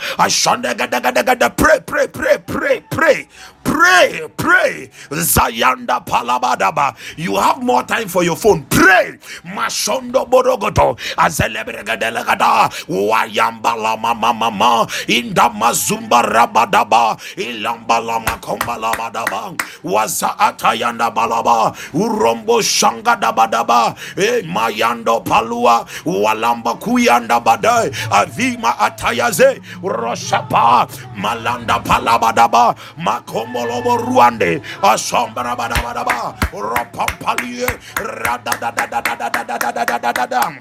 [1.25, 3.27] gada pray pray pray pray pray
[3.65, 4.91] Pray, pray.
[5.11, 6.97] Zayanda palabadaba.
[7.17, 8.65] You have more time for your phone.
[8.71, 9.19] Pray.
[9.45, 10.99] Mashondo borogoto.
[11.17, 12.70] Azelebregadelegada.
[12.89, 14.87] Wayamba lama mama ma.
[15.09, 17.17] Inda mazumba rabadaba.
[17.37, 19.55] Ilamba lama komba labadaba.
[19.85, 21.73] Waza atayanda balaba.
[21.95, 23.95] Urombo shanga dabadaba.
[24.17, 25.87] E mayando palua.
[26.05, 27.91] Walamba kuyanda badai.
[28.11, 29.61] Avima atayaze.
[29.83, 30.89] Roshapa.
[31.17, 32.75] Malanda palabadaba.
[32.99, 37.67] Makom Molobo Ruande, Asombra Badabadaba, Ropampalie,
[37.97, 40.59] Radadadadadadadadadadadadadam.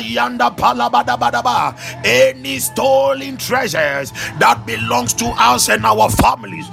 [0.00, 0.54] Yanda.
[2.04, 6.66] Any stolen treasures that belongs to us and our families.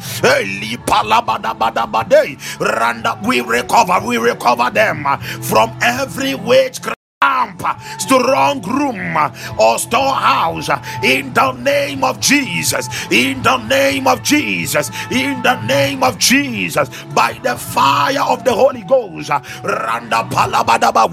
[3.27, 5.05] We recover, we recover them
[5.41, 7.61] from every witchcraft camp,
[7.99, 9.15] strong room,
[9.59, 10.69] or storehouse
[11.03, 12.87] in the name of Jesus.
[13.11, 14.91] In the name of Jesus.
[15.11, 16.89] In the name of Jesus.
[17.15, 19.31] By the fire of the Holy Ghost.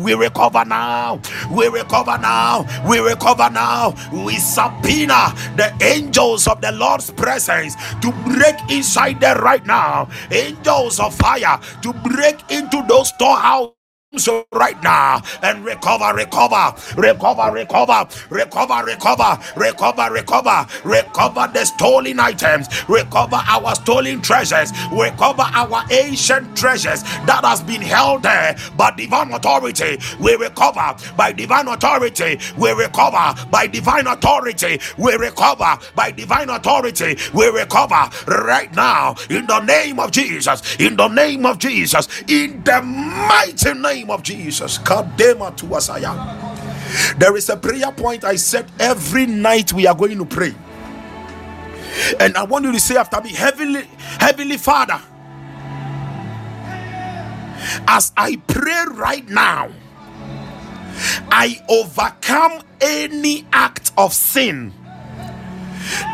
[0.02, 1.20] We recover now.
[1.52, 2.66] We recover now.
[2.88, 3.94] We recover now.
[4.12, 10.08] We subpoena the angels of the Lord's presence to break inside there right now.
[10.30, 13.79] Angels of fire to break into those storehouses
[14.18, 22.20] so right now and recover, recover, recover, recover, recover, recover, recover, recover, recover the stolen
[22.20, 28.90] items, recover our stolen treasures, recover our ancient treasures that has been held there by
[28.92, 29.98] divine authority.
[30.20, 32.38] We recover by divine authority.
[32.58, 34.80] We recover by divine authority.
[34.98, 37.16] We recover by divine authority.
[37.34, 40.76] We recover right now in the name of Jesus.
[40.80, 42.08] In the name of Jesus.
[42.28, 44.78] In the mighty name name of Jesus.
[44.78, 47.18] Kadema to Asaya.
[47.18, 50.54] There is a prayer point I said every night we are going to pray.
[52.18, 53.84] And I want you to say after me, Heavenly,
[54.18, 55.00] Heavenly Father,
[57.86, 59.70] as I pray right now,
[61.30, 64.72] I overcome any act of sin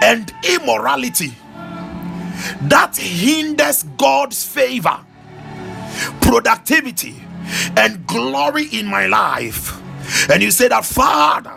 [0.03, 1.35] and immorality
[2.63, 4.99] that hinders God's favor,
[6.21, 7.23] productivity,
[7.77, 9.81] and glory in my life.
[10.31, 11.55] And you say that, Father,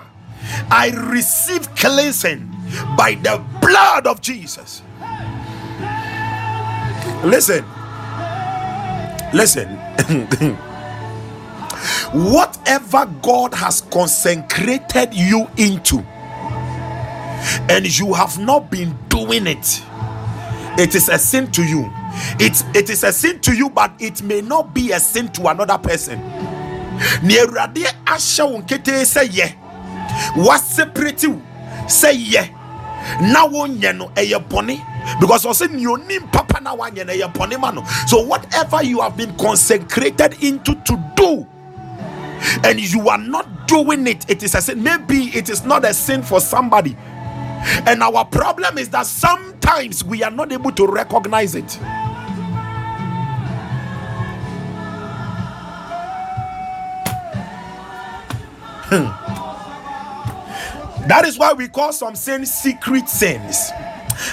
[0.70, 2.50] I receive cleansing
[2.98, 4.82] by the blood of Jesus.
[7.24, 7.66] Listen,
[9.34, 9.68] listen.
[12.14, 16.00] Whatever God has consecrated you into,
[17.70, 19.82] and you have not been doing it,
[20.78, 21.92] it is a sin to you
[22.40, 25.48] it, it is a sin to you, but it may not be a sin to
[25.48, 26.20] another person.
[27.24, 29.56] Near ahyɛ wo nketee sɛ yɛ.
[30.38, 31.42] Waseparate wo
[31.88, 32.50] sɛ yɛ.
[33.22, 34.80] Na wonyɛ no ɛyɛ bɔne.
[35.20, 37.84] Because ɔsɛ nea onim papa na wanyɛ no ɛyɛ bɔne ma no.
[38.08, 41.48] So whatever you have been consecrated into to do
[42.64, 44.82] and you are not doing it it is a sin.
[44.82, 46.96] Maybe it is not a sin for somebody
[47.88, 51.80] and our problem is that sometimes we are not able to recognize it
[58.90, 59.06] Hmm.
[61.08, 63.72] that is why we call some sins secret sins.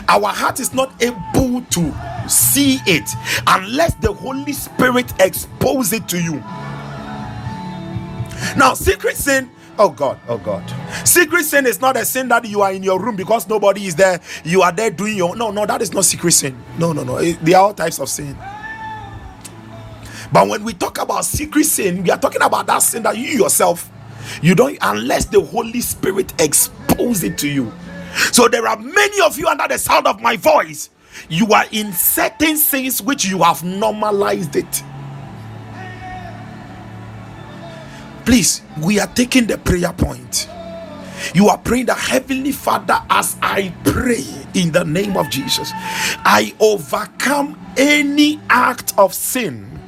[0.09, 1.95] Our heart is not able to
[2.29, 3.09] see it
[3.47, 6.43] unless the Holy Spirit expose it to you.
[8.57, 10.65] Now, secret sin Oh God, oh God.
[11.07, 13.97] Secret sin is not a sin that you are in your room because nobody is
[13.97, 14.21] there.
[14.45, 16.57] You are there doing your no, no, that is not secret sin.
[16.79, 17.17] No, no, no.
[17.19, 18.37] Eh, there are all types of sin.
[20.33, 23.27] But when we talk about secret sin, we are talking about that sin that you
[23.29, 23.91] yourself
[24.43, 27.73] you don't, unless the Holy Spirit expose it to you.
[28.33, 30.91] So there are many of you under the sound of my voice.
[31.29, 34.83] You are in certain sins which you have normalized it.
[38.27, 40.49] Please, we are taking the prayer point.
[41.33, 45.71] You are praying the Heavenly Father as I pray in the name of Jesus.
[45.73, 49.81] I overcome any act of sin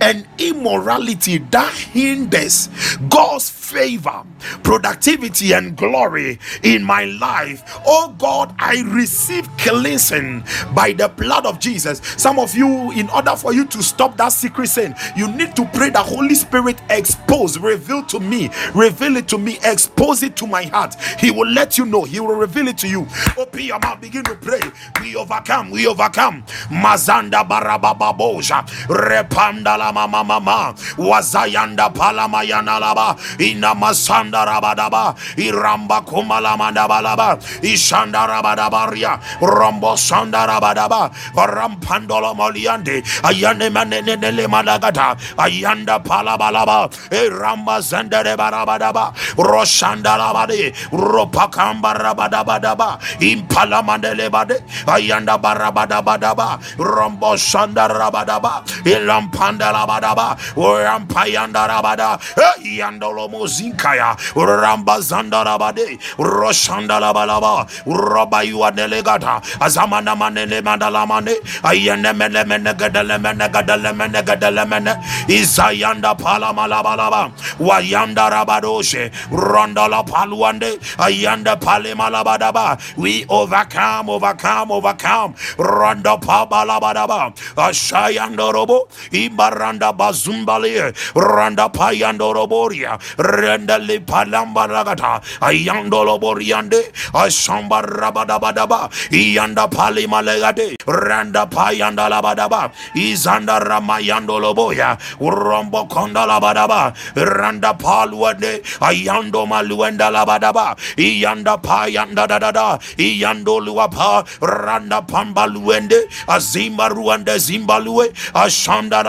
[0.00, 2.70] and immorality that hinders
[3.10, 4.24] God's favor,
[4.62, 7.62] productivity, and glory in my life.
[7.86, 10.44] Oh God, I receive cleansing
[10.74, 12.00] by the blood of Jesus.
[12.18, 15.64] Some of you, in order for you to stop that secret sin, you need to
[15.66, 20.46] pray the Holy Spirit expose, reveal to me, reveal it to me, expose it to
[20.46, 20.94] my heart.
[21.18, 23.06] He will let you know, He will reveal it to you.
[23.38, 24.60] Open your mouth, begin to pray.
[25.00, 26.42] We overcome, we overcome.
[26.70, 33.16] Mazanda barababoja, repandala mama mama, wazayanda palamayana laba
[33.64, 43.02] ina masanda rabadaba iramba kumala mandabalaba ishanda rabadabaria rombo sanda rabadaba rampandolo moliande.
[43.22, 45.16] Ayane manenele malagata.
[45.38, 46.90] Ayanda palabalaba.
[47.10, 54.56] Iramba zendere barabadaba roshanda rabade ropakamba rabadabadaba impala mandele bade
[54.86, 56.60] ayanda barabadabadaba.
[56.78, 62.18] Rombo sanda rabadaba ilampanda rabadaba rampayanda rabada
[62.64, 73.48] yandolo zinkaya ramba zandarabade roshandalabalaba robayua delegata azamana manene mandalamane ayene mene mene gadele mene
[73.48, 74.92] gadele mene gadele mene
[75.28, 77.30] izayanda palamalabalaba
[77.60, 85.34] wayanda rabadoshe rondala paluande ayanda palemalabadaba we overcome overcome overcome.
[85.58, 92.98] Ronda pabalabadaba ashayandorobo ibaranda bazumbali randa payandoroboria
[93.40, 96.80] renda li palambaragata ayandoloboriande
[97.12, 102.70] ashambarabadabadaba iyanda palimalegade randa payanda labadaba.
[102.94, 106.92] Izanda ramayandoloboya rombo konda labadaba.
[107.16, 110.76] Randa paluande ayando maluenda labadaba.
[110.96, 114.24] Iyanda payanda dadada iyando luapa.
[114.40, 116.08] Randa pambaluende.
[116.28, 118.12] Azimba ruande zimbalue.
[118.34, 119.02] Ashanda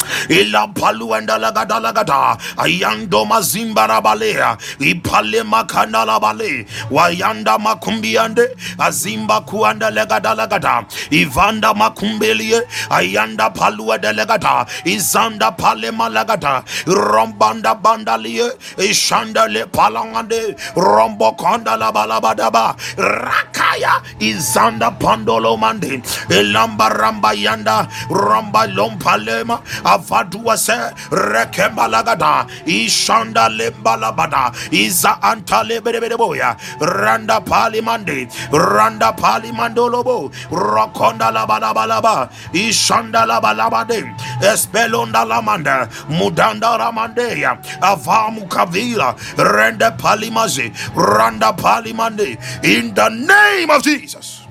[0.00, 6.66] labadabadabadaba ilampalu enda lagada lagada ayando mazimbara balea ipale makana la bale.
[6.90, 8.48] Wayanda makumbiande
[8.78, 18.50] azimba kuanda legada lagada ivanda makumbelie ayanda palua de legada izanda pale malagada rombanda bandalie
[18.78, 20.56] ishanda le palangande.
[20.76, 24.02] Rombo konda la balabadaba rakaya.
[24.20, 26.02] Izanda pandolo mande.
[26.28, 27.88] Elamba ramba yanda.
[28.10, 29.60] Romba lompalema
[29.92, 30.76] avadua se
[31.10, 44.04] rekembalagada ishanda lembalabada iza antale boya randa palimande randa palimandolobo rokonda labalabalaba ishanda labalabade
[44.52, 54.42] espelonda lamanda mudanda ramandeya avamu kavila rende palimaze randa palimande in the name of Jesus.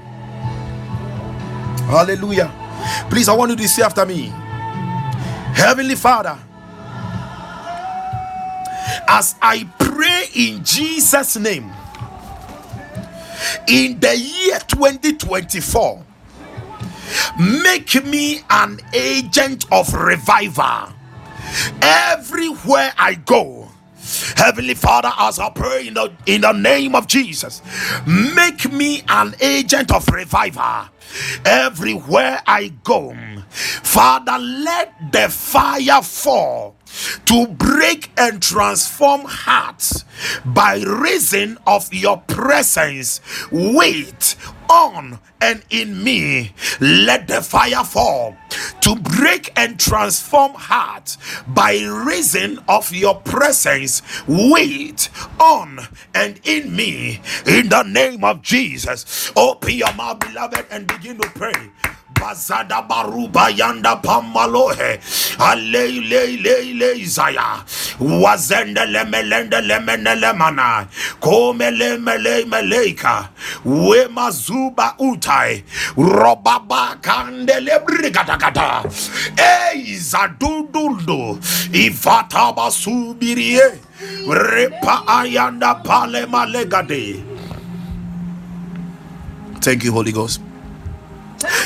[1.88, 2.52] Hallelujah.
[3.10, 4.32] Please I want you to say after me
[5.60, 6.40] Heavenly Father,
[9.10, 11.70] as I pray in Jesus' name,
[13.68, 16.06] in the year 2024,
[17.38, 20.94] make me an agent of revival
[21.82, 23.68] everywhere I go.
[24.38, 27.62] Heavenly Father, as I pray in the, in the name of Jesus,
[28.08, 30.86] make me an agent of revival
[31.44, 33.14] everywhere I go.
[33.50, 36.76] Father, let the fire fall
[37.26, 40.04] to break and transform hearts
[40.46, 43.22] by reason of your presence.
[43.52, 44.36] Wait
[44.70, 46.54] on and in me.
[46.80, 48.36] Let the fire fall
[48.82, 54.02] to break and transform hearts by reason of your presence.
[54.28, 55.80] Wait on
[56.14, 57.22] and in me.
[57.46, 59.32] In the name of Jesus.
[59.36, 61.72] Open your mouth, beloved, and begin to pray
[62.20, 65.00] bazada baruba yanda pamalohe.
[65.40, 67.64] Alei lei lei lei zaya
[68.00, 70.88] wazende lemelende lemene lemana
[71.20, 73.30] kome lemele meleika
[73.66, 75.64] we mazuba utai.
[75.96, 78.84] Robaba kandele brigadagada
[79.38, 81.40] ei zaduduldu
[81.74, 83.80] ivata basubirie.
[84.28, 87.24] Repa ayanda pale malegade.
[89.62, 90.49] Thank you, Holy Ghost.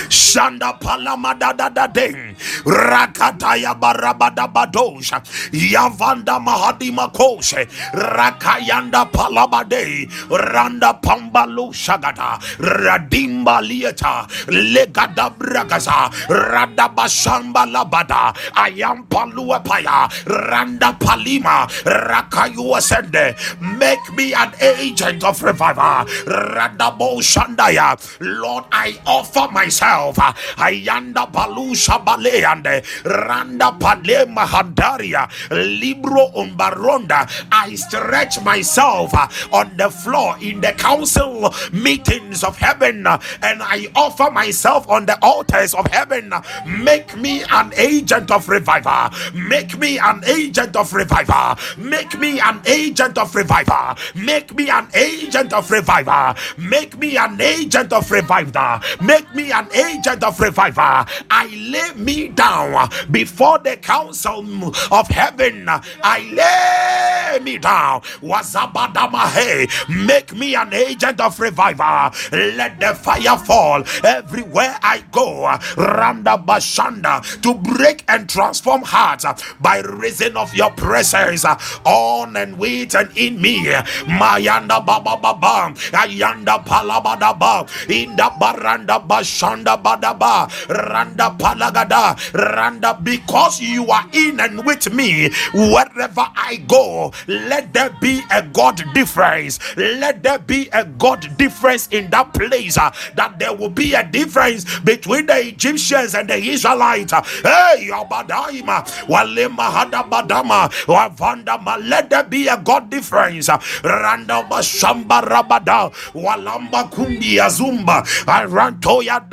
[0.10, 5.22] Shanda palamada da da ding rakataya barabada badosha
[5.52, 7.68] yavanda mahadi makoshe.
[7.94, 10.10] Rakayanda palabade.
[10.30, 14.28] Randa pambalu shagada radimba lieta.
[14.48, 18.34] Legada bragaza radabashamba labada.
[18.56, 20.10] Ayam palua paya.
[20.28, 21.68] Randa palima.
[21.86, 26.06] Rakayu ascende make me an agent of revival.
[26.28, 30.18] Radabo shandaya lord i offer myself.
[30.58, 37.22] Ayanda balusha baleande randa palema handaria libro umbaronda.
[37.52, 39.14] I stretch myself
[39.54, 45.18] on the floor in the council meetings of heaven and i offer myself on the
[45.24, 46.34] altars of heaven.
[46.66, 49.10] Make me an agent of revival.
[49.34, 51.56] Make me an agent of revival.
[51.78, 53.96] Make me an agent of revival.
[54.16, 56.36] Make me an agent of revival.
[56.58, 58.80] Make me an agent of revival.
[59.02, 64.44] Make me an agent of revival i lay me down before the council
[64.92, 65.68] of heaven
[66.04, 68.02] i lay me down.
[68.22, 69.68] Wazabadamahe,
[70.06, 72.12] make me an agent of revival.
[72.32, 75.44] Let the fire fall everywhere I go.
[75.78, 79.26] Randa Bashanda to break and transform hearts
[79.60, 81.46] by reason of your presence
[81.86, 83.66] on and with and in me.
[83.66, 89.43] Mayanda Baba Baba, Ayanda Palabadaba, Inda Baranda Bashanda
[89.78, 97.12] Badaba, Randa Palagada, Randa, because you are in and with me wherever I go.
[97.28, 99.60] Let there be a God difference.
[99.78, 102.78] Let there be a God difference in that place.
[102.78, 107.12] uh, that there will be a difference between the Egyptians and the Israelites.
[107.14, 111.78] Hey, Abadaima, Walema Hadabadama, Wavandama.
[111.88, 113.50] Let there be a God difference.
[113.84, 119.28] Randa Bashamba Rabada, Walamba Kundi Azumba, Arantoya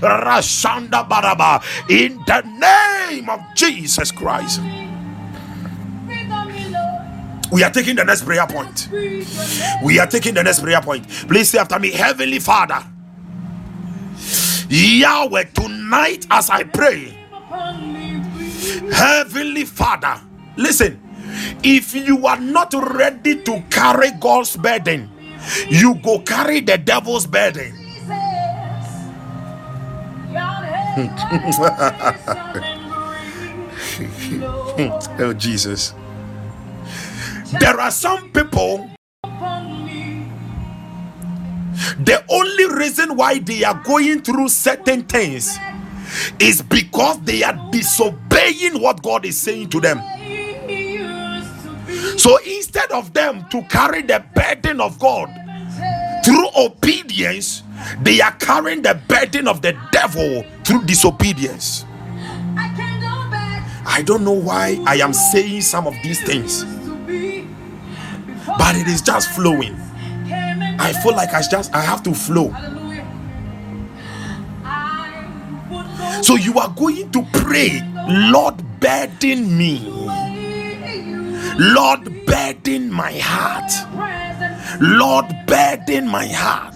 [0.00, 1.62] Rashanda Baraba.
[1.90, 4.60] In the name of Jesus Christ.
[7.50, 8.88] We are taking the next prayer point.
[9.82, 11.08] We are taking the next prayer point.
[11.08, 12.84] Please say after me, Heavenly Father.
[14.68, 17.18] Yahweh, tonight as I pray,
[18.92, 20.20] Heavenly Father,
[20.56, 21.00] listen.
[21.62, 25.10] If you are not ready to carry God's burden,
[25.68, 27.87] you go carry the devil's burden.
[35.20, 35.94] Oh, Jesus.
[37.60, 38.88] There are some people,
[41.98, 45.58] the only reason why they are going through certain things
[46.38, 50.00] is because they are disobeying what God is saying to them.
[52.18, 55.28] So instead of them to carry the burden of God
[56.24, 57.62] through obedience,
[58.02, 61.86] they are carrying the burden of the devil through disobedience.
[62.54, 63.64] I can't go back.
[63.86, 67.48] I don't know why I am saying some of these things, Used to be
[68.26, 69.74] before but it is just flowing.
[70.78, 72.50] I feel like I just I have to flow.
[72.50, 73.06] Hallelujah.
[74.62, 75.26] I
[75.70, 79.88] would go So you are going to pray, Lord, burden me.
[81.58, 83.72] Lord, burden my heart.
[84.82, 86.74] Lord, burden my heart.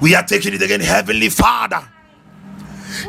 [0.00, 1.84] We are taking it again, Heavenly Father.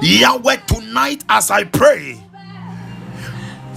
[0.01, 2.21] Yahweh, tonight as I pray,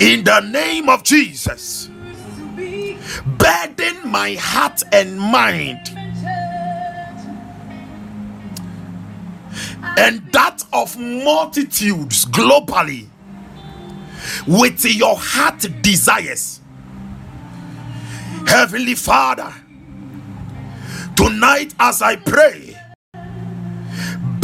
[0.00, 1.88] in the name of Jesus,
[3.26, 5.78] burden my heart and mind,
[9.96, 13.06] and that of multitudes globally
[14.46, 16.60] with your heart desires.
[18.46, 19.52] Heavenly Father,
[21.16, 22.63] tonight as I pray,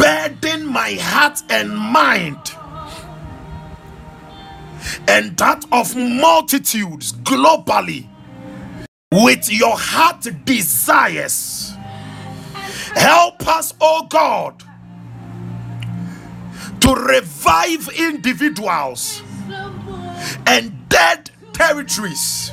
[0.01, 2.55] burden my heart and mind,
[5.07, 8.09] and that of multitudes globally
[9.12, 11.72] with your heart desires.
[12.94, 14.62] Help us, oh God,
[16.80, 19.22] to revive individuals
[20.46, 22.51] and dead territories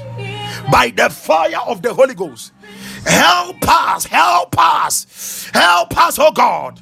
[0.70, 2.52] by the fire of the Holy Ghost.
[3.06, 6.82] Help us, help us, help us, oh God,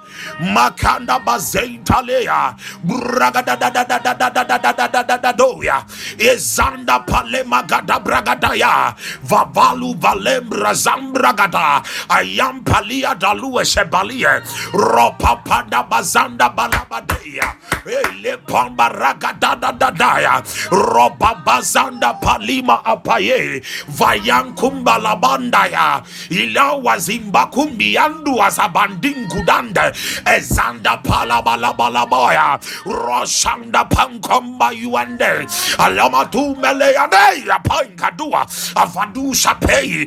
[0.41, 2.55] Makanda bazentalea.
[2.83, 5.83] Bragada da da da da da da da da da da da da doya
[6.17, 14.41] izanda pale magada bragadaya vavalu valembra zambragada ayam palia dalue sebalie
[14.73, 17.53] ropa pada bazanda balabadea
[17.85, 26.97] ele pomba ragada da da da ya ropa bazanda palima apaye vayankumba labanda ya ilawa
[26.99, 29.91] zimbakumbi andu azabandingudande
[30.31, 35.45] Ezanda Palabalabalabaya, Roshanda Pankomba Yuande,
[35.77, 40.05] Alamatu Meleade, Apankadua, Avadu Shapei,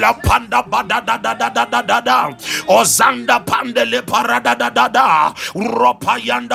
[0.00, 2.30] Lapanda Badada da da da da da da,
[2.68, 5.32] Ozanda Pandele Parada da da da,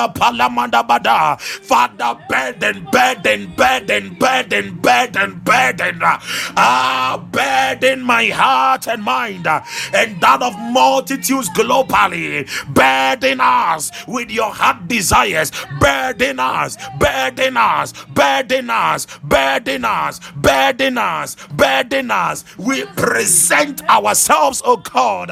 [0.08, 9.02] pala manda Bada, Father burden, burden, burden, burden, burden, burden, ah, burden my heart and
[9.04, 12.44] mind, and that of multitudes globally,
[12.74, 20.20] burden burden us with your heart desires, burden us, burden us, burden us, burden us,
[20.36, 22.44] burden us, burden us.
[22.56, 25.30] We present ourselves, oh God.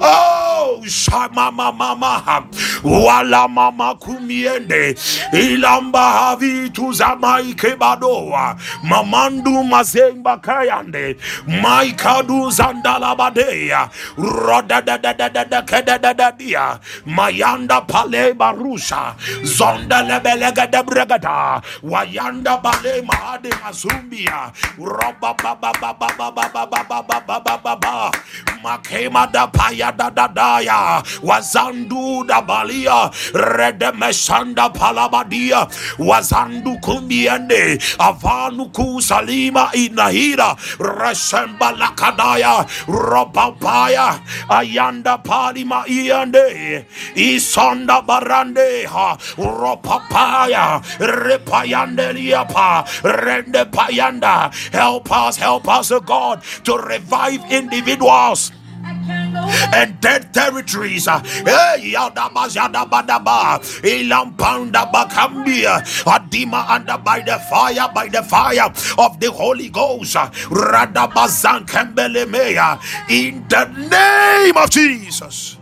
[0.00, 2.48] Oh, Shama Mama,
[2.82, 4.94] Wala Mama Kumiende,
[5.32, 11.16] Ilamba Havi Tuzamai Kebadoa, Mamandu Mazemba Kayande,
[11.46, 16.80] Maikadu Zandalabadea, Roda da da da da da da da da dia,
[17.12, 26.32] Mayanda Pale Barusha, Zonda Lebelega de Bregada, Wayanda Bale Mahade Mazumbia, Roba Baba Baba Baba
[26.52, 28.10] Baba Baba Baba Baba,
[28.64, 39.70] Makema da Paya da da Daya, Wazandu da Balia, Redemesanda Palabadia, Wazandu Kumbiende, Avanu Kusalima
[39.74, 54.52] Inahira, Resemba Lakadaya, Robapaya, Ayanda Palima Iande, Isonda Barande, Ropapaya, Repayandeliapa, Rende Payanda.
[54.72, 58.52] Help us, help us, oh God, to revive individuals
[59.74, 61.06] and dead territories.
[66.04, 70.16] Adima under by the fire, by the fire of the Holy Ghost.
[73.08, 75.58] In the name of Jesus.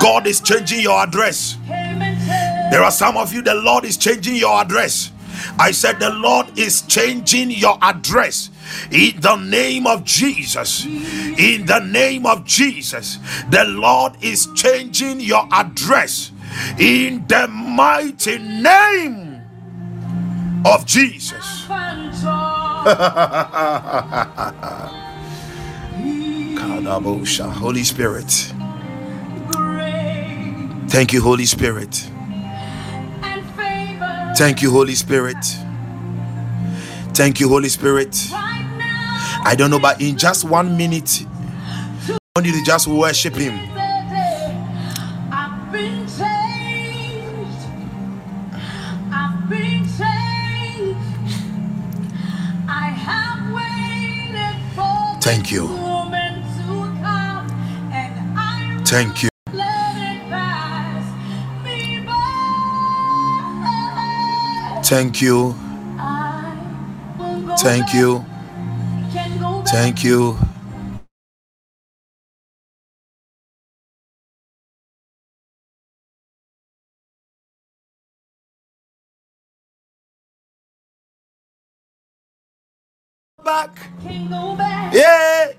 [0.00, 1.56] God is changing your address.
[1.66, 5.12] came and said, There are some of you, the Lord is changing your address.
[5.56, 8.50] I said, The Lord is changing your address.
[8.90, 13.18] In the name of Jesus, in the name of Jesus,
[13.48, 16.32] the Lord is changing your address.
[16.80, 19.42] In the mighty name
[20.64, 21.66] of Jesus.
[27.66, 28.30] Holy Spirit.
[30.88, 32.10] Thank you, Holy Spirit.
[34.36, 35.36] Thank you, Holy Spirit.
[37.14, 38.28] Thank you, Holy Spirit.
[38.32, 41.22] I don't know, but in just one minute,
[42.08, 43.58] I want you to just worship Him.
[45.32, 46.06] I've been
[58.96, 59.28] Thank you.
[64.84, 65.54] Thank you.
[67.58, 68.24] Thank you.
[69.66, 70.38] Thank you.
[83.44, 83.76] Back.
[84.02, 84.94] Can't go back.
[84.94, 85.52] Yeah.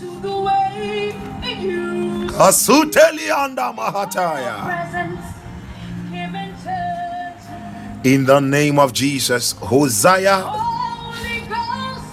[0.00, 1.14] To the way
[1.58, 2.15] you.
[2.36, 4.64] Kasuteli anda mahataya.
[4.64, 5.36] presence
[8.04, 12.04] In the name of Jesus, Hosea Holy Ghost.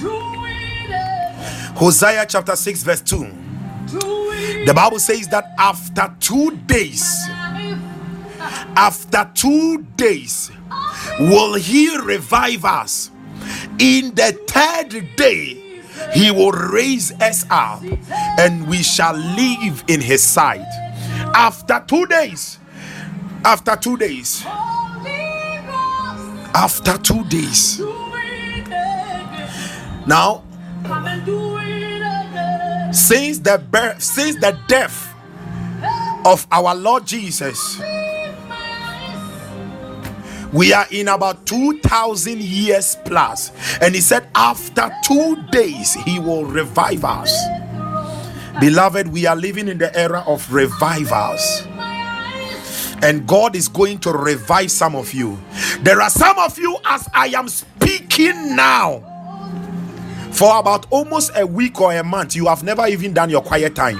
[0.00, 0.10] Do
[0.46, 3.30] it, Hosea chapter 6, verse 2.
[4.64, 7.28] The Bible says that after two days,
[8.74, 10.50] after two days,
[11.20, 13.10] will he revive us.
[13.78, 15.61] In the third day,
[16.12, 17.82] he will raise us up
[18.38, 20.66] and we shall live in his sight.
[21.34, 22.58] After two days,
[23.44, 24.44] after two days,
[26.54, 27.80] after two days.
[30.06, 30.42] Now,
[32.92, 35.14] since the birth, since the death
[36.24, 37.80] of our Lord Jesus.
[40.52, 43.52] We are in about 2000 years plus.
[43.80, 47.32] And he said after two days he will revive us.
[48.60, 51.66] Beloved we are living in the era of revivals.
[53.02, 55.38] And god is going to revive some of you.
[55.80, 59.02] There are some of you as i am speaking now
[60.32, 63.74] for about almost a week or a month you have never even done your quiet
[63.74, 63.98] time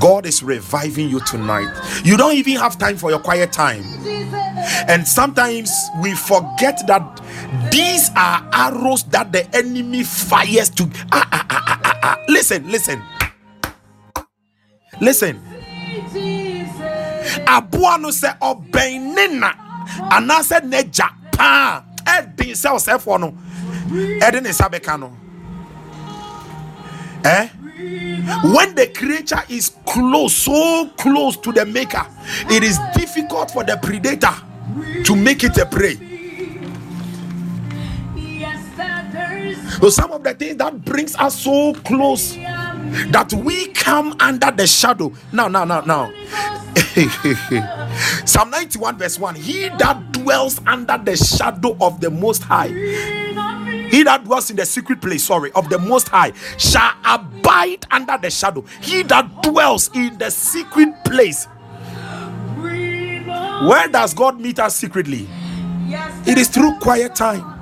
[0.00, 1.68] god is reviving you tonight
[2.04, 3.84] you don't even have time for your quiet time
[4.88, 5.70] and sometimes
[6.02, 7.20] we forget that
[7.70, 10.88] these are arrows that the enemy fires to.
[11.12, 12.18] Ah, ah, ah, ah, ah, ah.
[12.28, 13.02] Listen, listen.
[15.00, 15.40] Listen.
[17.46, 19.52] Aboa no sɛ ɔbɛn ne na
[20.10, 23.32] anaasɛ n'agya paa ɛden sɛ ɔsɛfoɔ.
[27.24, 27.48] Eh?
[27.76, 32.06] When the creature is close, so close to the maker,
[32.50, 34.32] it is difficult for the predator
[35.04, 35.96] to make it a prey.
[39.80, 44.66] So some of the things that brings us so close that we come under the
[44.66, 45.12] shadow.
[45.32, 46.12] Now, now, now, now.
[48.24, 52.68] Psalm 91, verse 1 He that dwells under the shadow of the Most High,
[53.90, 58.18] he that dwells in the secret place, sorry, of the Most High, shall abide under
[58.18, 58.64] the shadow.
[58.80, 61.46] He that dwells in the secret place.
[63.62, 65.28] Where does God meet us secretly?
[66.26, 67.54] It is through quiet time.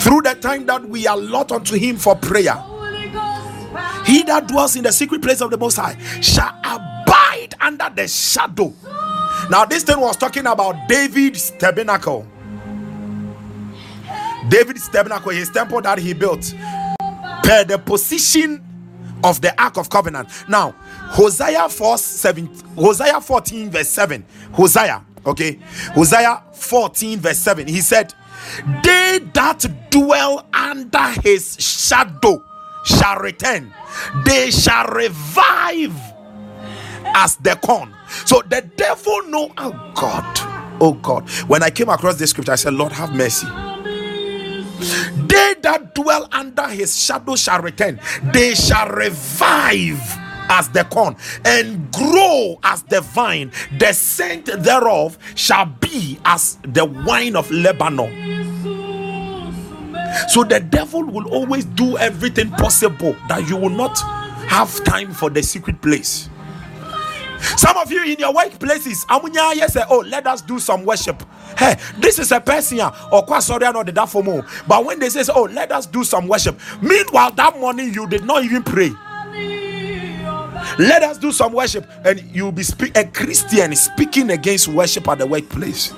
[0.00, 2.56] Through the time that we allot unto Him for prayer.
[4.06, 8.08] He that dwells in the secret place of the Most High shall abide under the
[8.08, 8.72] shadow.
[9.50, 12.26] Now, this thing was talking about David's tabernacle.
[14.48, 16.54] David's tabernacle, his temple that he built,
[17.42, 18.64] per the position
[19.24, 20.28] of the Ark of Covenant.
[20.48, 20.74] Now,
[21.12, 24.24] Hosea 4 7, Hosea 14, verse 7.
[24.52, 25.58] Hosea, okay,
[25.94, 27.68] Hosea 14, verse 7.
[27.68, 28.14] He said,
[28.82, 32.44] They that dwell under his shadow
[32.84, 33.74] shall return,
[34.24, 35.94] they shall revive
[37.14, 37.94] as the corn.
[38.24, 41.28] So the devil know, oh God, oh God.
[41.48, 43.46] When I came across this scripture, I said, Lord, have mercy.
[45.28, 48.00] They that dwell under his shadow shall return,
[48.32, 50.00] they shall revive
[50.50, 53.52] as the corn and grow as the vine.
[53.78, 58.10] The scent thereof shall be as the wine of Lebanon.
[60.28, 63.98] So the devil will always do everything possible that you will not
[64.48, 66.29] have time for the secret place.
[67.56, 71.22] Some of you in your workplaces, amunya yes, oh, let us do some worship.
[71.58, 72.80] Hey, this is a person
[73.12, 74.44] or quite sorry, I know that for more.
[74.66, 78.24] But when they say, oh, let us do some worship, meanwhile, that morning you did
[78.24, 78.90] not even pray.
[80.78, 85.18] Let us do some worship, and you'll be speak a Christian speaking against worship at
[85.18, 85.92] the workplace.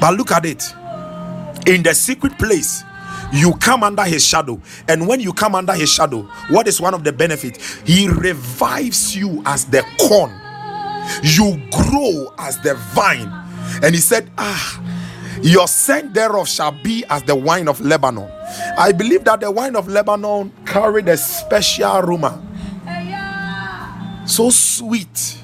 [0.00, 0.62] But look at it
[1.66, 2.84] in the secret place
[3.32, 4.60] you come under his shadow.
[4.88, 7.74] And when you come under his shadow what is one of the benefits?
[7.82, 10.32] He revives you as the corn.
[11.22, 13.30] You grow as the vine.
[13.82, 14.82] And he said ah
[15.42, 18.30] your scent thereof shall be as the wine of lebanon.
[18.78, 22.42] I believe that the wine of lebanon carried a special aroma.
[24.26, 25.38] So sweet.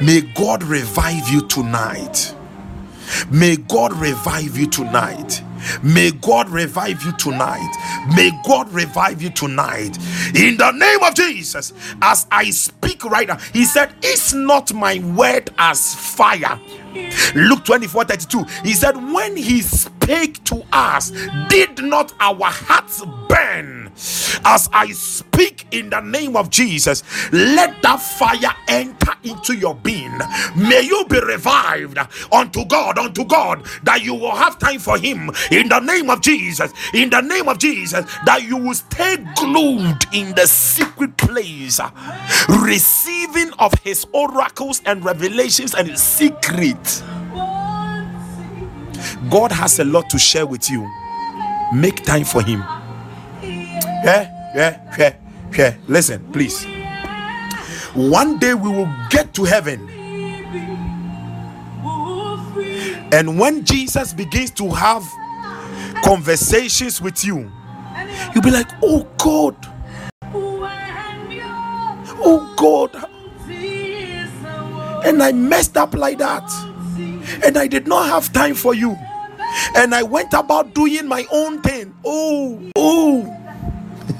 [0.00, 2.34] May god revive you tonight
[3.30, 5.42] May God revive you tonight.
[5.82, 7.72] May God revive you tonight.
[8.14, 9.96] May God revive you tonight.
[10.34, 14.98] In the name of Jesus, as I speak right now, He said, Is not my
[15.16, 16.60] word as fire?
[17.34, 18.44] Luke 24 32.
[18.64, 21.12] He said, When He spake to us,
[21.48, 23.92] did not our hearts burn?
[24.44, 27.02] As I speak in the name of Jesus,
[27.32, 30.16] let that fire enter into your being.
[30.56, 31.98] May you be revived
[32.32, 36.20] unto God, unto God, that you will have time for Him in the name of
[36.20, 36.72] Jesus.
[36.94, 41.80] In the name of Jesus, that you will stay glued in the secret place,
[42.48, 47.02] receiving of His oracles and revelations and His secret.
[49.30, 50.88] God has a lot to share with you.
[51.74, 52.60] Make time for Him.
[54.04, 55.16] Yeah, yeah, yeah,
[55.56, 55.76] yeah.
[55.88, 56.66] Listen, please.
[57.94, 59.88] One day we will get to heaven.
[63.12, 65.02] And when Jesus begins to have
[66.02, 67.50] conversations with you,
[68.34, 69.56] you'll be like, oh God,
[72.24, 73.04] oh God.
[75.04, 76.42] And I messed up like that.
[77.44, 78.96] And I did not have time for you.
[79.76, 81.94] And I went about doing my own thing.
[82.04, 83.34] Oh, oh.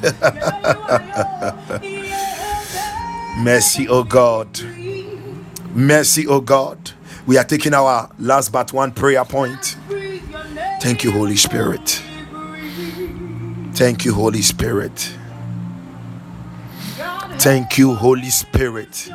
[3.38, 4.48] Mercy, oh God.
[5.74, 6.92] Mercy, oh God.
[7.26, 9.76] We are taking our last but one prayer point.
[10.80, 12.02] Thank you, Holy Spirit.
[13.72, 15.14] Thank you, Holy Spirit.
[17.38, 19.08] Thank you, Holy Spirit.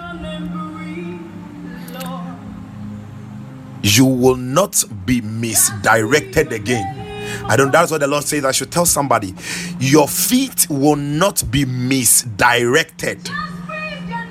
[3.82, 7.00] You will not be misdirected again.
[7.46, 7.72] I don't.
[7.72, 8.46] That's what the Lord says.
[8.46, 9.34] I should tell somebody,
[9.80, 13.30] your feet will not be misdirected.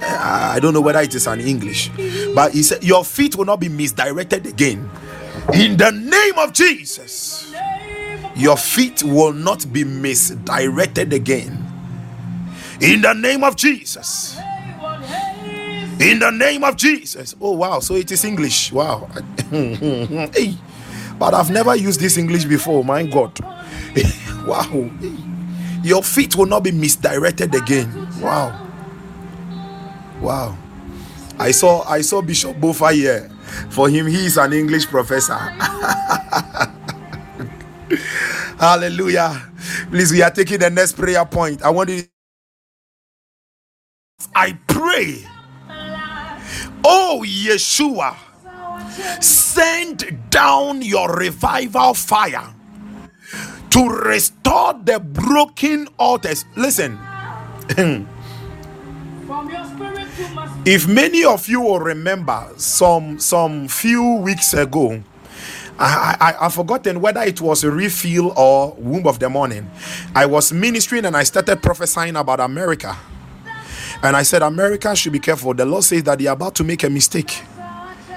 [0.05, 1.91] I don't know whether it is an English,
[2.35, 4.91] but he said your feet will not be misdirected again.
[5.55, 7.53] In the name of Jesus,
[8.37, 11.59] your feet will not be misdirected again.
[12.81, 14.39] In the name of Jesus.
[16.01, 17.35] In the name of Jesus.
[17.41, 18.73] Oh wow, so it is English.
[18.73, 19.09] Wow.
[19.51, 20.57] hey
[21.23, 22.85] but I've never used this English before.
[22.85, 23.39] My God.
[24.45, 24.91] wow.
[25.85, 28.09] Your feet will not be misdirected again.
[28.21, 28.69] Wow.
[30.21, 30.59] Wow.
[31.39, 33.31] I saw I saw Bishop Bofa here.
[33.71, 35.37] For him, he is an English professor.
[38.59, 39.51] Hallelujah.
[39.91, 41.63] Please, we are taking the next prayer point.
[41.63, 42.03] I want you.
[44.35, 45.27] I pray.
[46.85, 48.17] Oh, Yeshua,
[49.23, 52.55] send down your revival fire
[53.71, 56.45] to restore the broken altars.
[56.57, 56.99] Listen.
[60.65, 65.03] if many of you will remember some some few weeks ago
[65.79, 69.69] I, I, I've forgotten whether it was a refill or womb of the morning.
[70.15, 72.97] I was ministering and I started prophesying about America.
[74.03, 75.55] And I said, America should be careful.
[75.55, 77.43] The Lord says that they are about to make a mistake.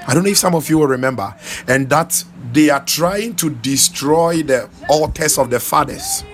[0.06, 1.34] I don't know if some of you will remember.
[1.66, 6.24] And that they are trying to destroy the altars of the fathers.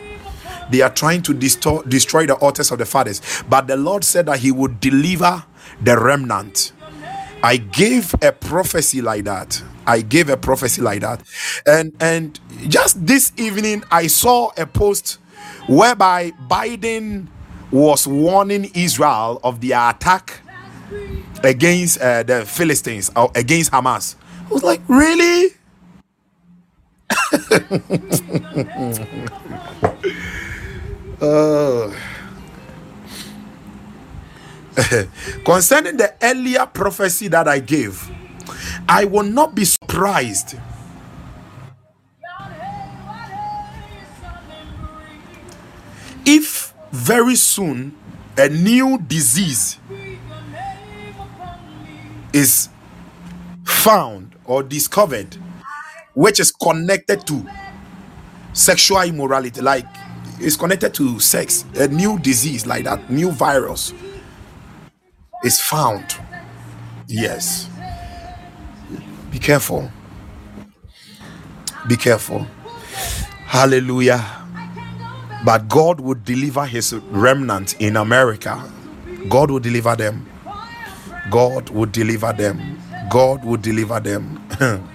[0.71, 3.21] They are trying to destroy, destroy the altars of the fathers.
[3.49, 5.45] But the Lord said that He would deliver
[5.81, 6.73] the remnant.
[7.43, 9.63] I gave a prophecy like that.
[9.87, 11.23] I gave a prophecy like that.
[11.67, 12.39] And and
[12.69, 15.19] just this evening I saw a post
[15.67, 17.27] whereby Biden
[17.71, 20.41] was warning Israel of the attack
[21.43, 24.15] against uh, the Philistines or against Hamas.
[24.49, 25.55] I was like, really?
[31.21, 31.93] uh,
[35.45, 38.11] concerning the earlier prophecy that I gave,
[38.89, 40.57] I will not be surprised.
[46.25, 47.97] If very soon
[48.39, 49.79] a new disease
[52.33, 52.69] is
[53.65, 55.37] found or discovered
[56.15, 57.47] which is connected to
[58.53, 59.87] sexual immorality like
[60.39, 63.93] it's connected to sex a new disease like that new virus
[65.43, 66.17] is found.
[67.07, 67.69] Yes.
[69.31, 69.91] Be careful.
[71.87, 72.47] Be careful.
[73.47, 74.25] Hallelujah.
[75.45, 78.63] But god would deliver his remnant in america.
[79.29, 80.27] God will deliver them.
[81.31, 82.79] God would deliver them.
[83.11, 84.41] God would deliver them.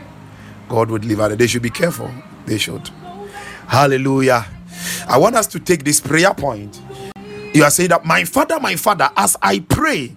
[0.69, 1.37] God would deliver them.
[1.37, 2.11] They should be careful.
[2.45, 2.89] They should.
[3.67, 4.45] Hallelujah.
[5.07, 6.81] I want us to take this prayer point.
[7.53, 10.15] You are saying that my father my father as i pray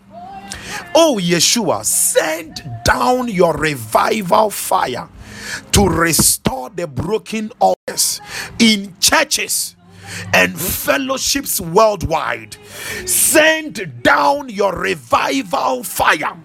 [0.95, 5.09] Oh, Yeshua, send down your revival fire
[5.73, 8.21] to restore the broken altars
[8.59, 9.77] in churches
[10.35, 12.57] and fellowships worldwide.
[13.07, 16.37] Send down your revival fire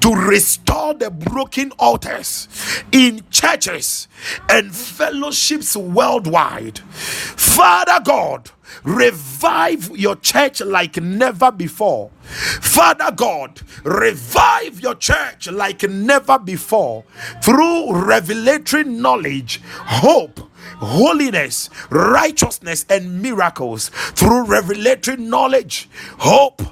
[0.00, 2.48] to restore the broken altars
[2.92, 4.08] in churches
[4.48, 6.78] and fellowships worldwide.
[6.78, 8.50] Father God,
[8.84, 12.10] revive your church like never before.
[12.22, 17.04] Father God, revive your church like never before
[17.42, 20.40] through revelatory knowledge, hope
[20.78, 25.88] holiness, righteousness, and miracles through revelatory knowledge,
[26.18, 26.62] hope,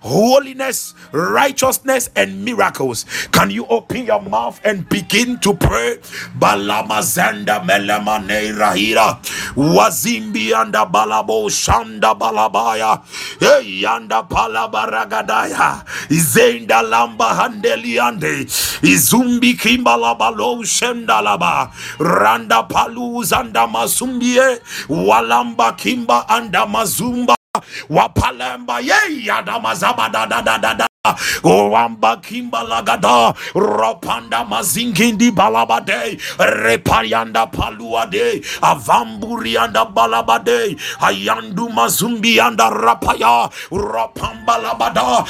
[0.00, 3.06] holiness, righteousness, and miracles.
[3.32, 5.98] Can you open your mouth and begin to pray?
[6.38, 9.18] Balamazanda melemane rahira
[9.56, 13.02] wazimbi anda balabo shanda balabaya.
[13.40, 18.46] Yanda palabaragadaya izenda lamba handeliande
[18.82, 27.34] izumbi kimbalabalo shendalaba randa paluzanda anda mazumbie walamba kimba anda mazumba
[27.90, 28.98] wapalemba ye
[31.44, 44.56] Wamba kimba lagada ropanda mazingindi balabade reparianda paluade avamburianda balabade ayandu mazumbi anda rapaya ropamba
[44.58, 45.24] labada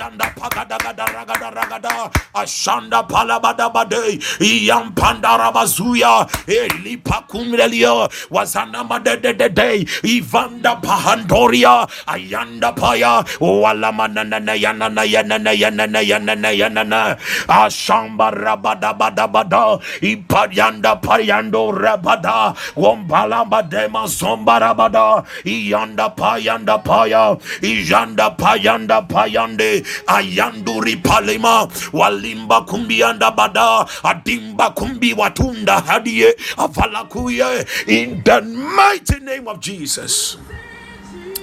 [0.00, 9.48] yanda pagada gada ragada ragada ashanda palabada bade yampanda rabazuya elipa kumrelia wazana madede de
[9.50, 14.88] de ivanda pahandoria ayanda paya wala manana yana
[15.18, 17.16] yanana yanana yanana yanana.
[17.48, 19.78] Ashamba rabada bada bada.
[20.00, 22.54] Ipayanda payando rabada.
[22.76, 25.24] Wombalamba dema zomba rabada.
[25.44, 27.36] Iyanda payanda paya.
[27.62, 29.84] Ijanda payanda payande.
[30.06, 33.86] Ayanduri palima walimba kumbianda bada.
[34.04, 36.34] Adimba kumbi watunda hadie.
[36.56, 40.36] Avalakuye in the mighty name of Jesus.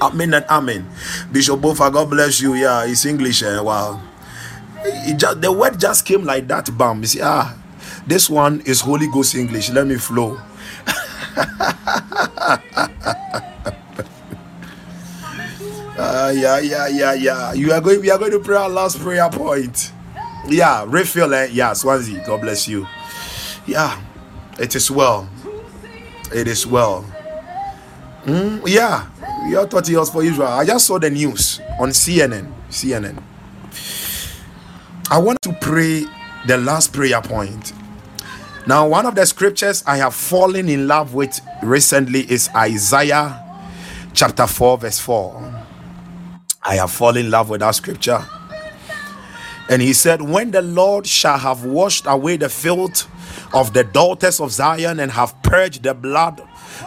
[0.01, 0.85] Amen and amen.
[1.31, 2.53] Bishop Bofa, God bless you.
[2.55, 3.43] Yeah, it's English.
[3.43, 4.01] Uh, wow.
[4.83, 6.69] It just, the word just came like that.
[6.77, 7.01] Bam.
[7.01, 7.55] You see, ah,
[8.05, 9.69] this one is Holy Ghost English.
[9.71, 10.37] Let me flow.
[15.97, 17.53] uh, yeah, yeah, yeah, yeah.
[17.53, 18.01] You are going.
[18.01, 19.91] We are going to pray our last prayer point.
[20.47, 21.51] Yeah, refill it.
[21.51, 22.23] Yeah, Swansea.
[22.25, 22.85] God bless you.
[23.65, 23.99] Yeah,
[24.59, 25.27] it is well.
[26.33, 27.05] It is well.
[28.25, 29.07] Mm, yeah,
[29.47, 30.47] you thought it was for Israel.
[30.47, 32.51] I just saw the news on CNN.
[32.69, 33.21] CNN.
[35.09, 36.05] I want to pray
[36.47, 37.73] the last prayer point.
[38.67, 43.41] Now, one of the scriptures I have fallen in love with recently is Isaiah
[44.13, 45.65] chapter 4, verse 4.
[46.63, 48.25] I have fallen in love with that scripture.
[49.69, 53.07] And he said, When the Lord shall have washed away the filth
[53.53, 56.41] of the daughters of Zion and have purged the blood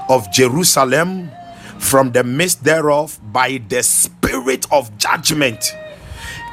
[0.08, 1.30] of Jerusalem
[1.78, 5.74] from the midst thereof by the spirit of judgment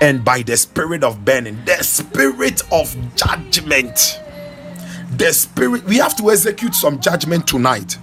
[0.01, 4.21] and by the spirit of burning, the spirit of judgment.
[5.11, 7.97] The spirit, we have to execute some judgment tonight.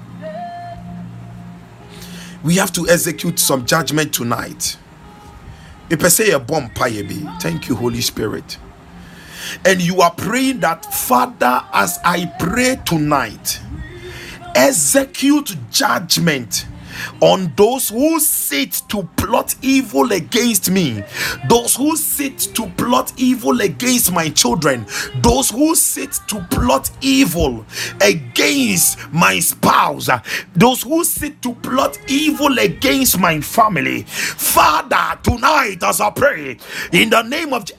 [2.43, 4.77] We have to execute some judgment tonight.
[5.90, 8.57] If I say a bomb, thank you, Holy Spirit.
[9.65, 13.61] And you are praying that, Father, as I pray tonight,
[14.55, 16.66] execute judgment
[17.20, 21.02] on those who sit to plot evil against me,
[21.48, 24.86] those who sit to plot evil against my children,
[25.23, 27.64] those who sit to plot evil
[28.01, 30.09] against my spouse,
[30.55, 34.02] those who sit to plot evil against my family.
[34.02, 36.56] Father, tonight as I pray
[36.93, 37.70] in the name of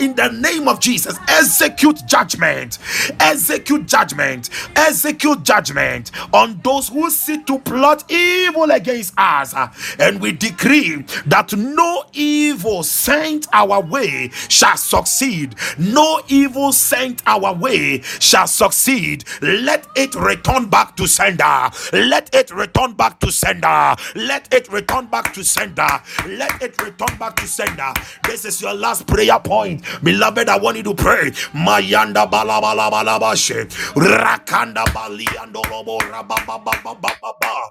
[0.00, 2.78] in the name of Jesus, execute judgment,
[3.20, 9.68] execute judgment, execute judgment on those who sit to plot evil evil against us, uh,
[9.98, 15.54] and we decree that no evil sent our way shall succeed.
[15.78, 19.24] No evil sent our way shall succeed.
[19.42, 21.70] Let it return back to sender.
[21.92, 23.94] Let it return back to sender.
[24.14, 25.88] Let it return back to sender.
[26.26, 27.92] Let it return back to sender.
[28.24, 30.48] This is your last prayer point, beloved.
[30.48, 31.30] I want you to pray.
[31.54, 37.70] Mayanda balabalabalabashe rakanda baliando lobo rabababababa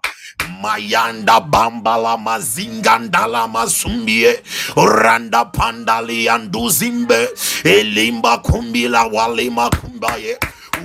[0.69, 4.39] mayanda bambala mazingandala masumbie
[4.75, 7.29] randa pandali anduzimbe
[7.63, 10.37] elimba kumbila walima kumbaye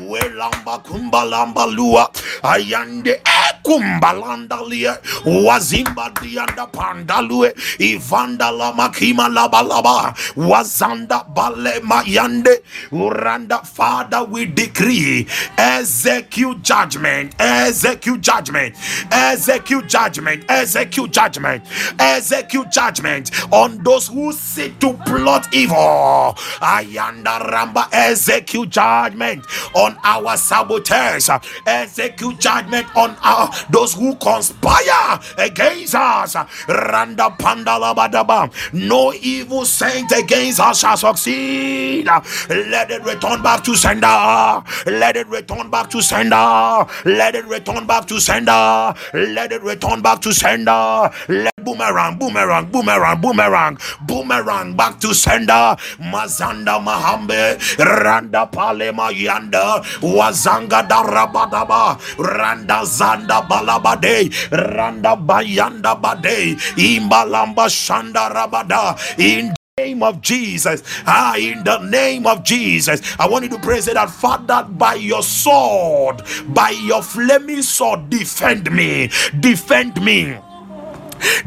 [0.09, 2.11] welamba kumbalamba lua.
[2.43, 3.21] Ayande
[3.63, 12.61] kumbalandalia wazimba dianda pandalue ivanda la makima labalaba wazanda bale mayande.
[12.93, 15.27] Uranda father we decree
[15.57, 18.75] execute judgment execute judgment
[19.11, 21.63] execute judgment execute judgment
[21.99, 26.35] execute judgment on those who seek to plot evil.
[26.61, 29.45] Ayanda ramba execute judgment
[29.75, 31.29] on our saboteurs
[31.67, 36.37] execute judgment on our those who conspire against us.
[36.69, 38.51] Randa pandalabadaba.
[38.73, 42.07] No evil saint against us shall succeed.
[42.49, 44.63] Let it return back to sender.
[44.87, 46.87] Let it return back to sender.
[47.05, 48.95] Let it return back to sender.
[49.13, 51.11] Let it return back to sender.
[51.29, 55.77] Let boomerang, boomerang, boomerang, boomerang, boomerang back to sender.
[55.99, 68.31] Mazanda Mahambe, Randa Palema Yanda, Wazanga Darabadaba, Randa Zanda balabade randa bayanda bade imbalamba shanda
[68.33, 70.83] rabada in the name of Jesus.
[71.07, 73.01] Ah, in the name of Jesus.
[73.19, 78.11] I want you to praise it that Father, by your sword, by your flaming sword,
[78.11, 79.11] defend me.
[79.41, 80.39] Defend me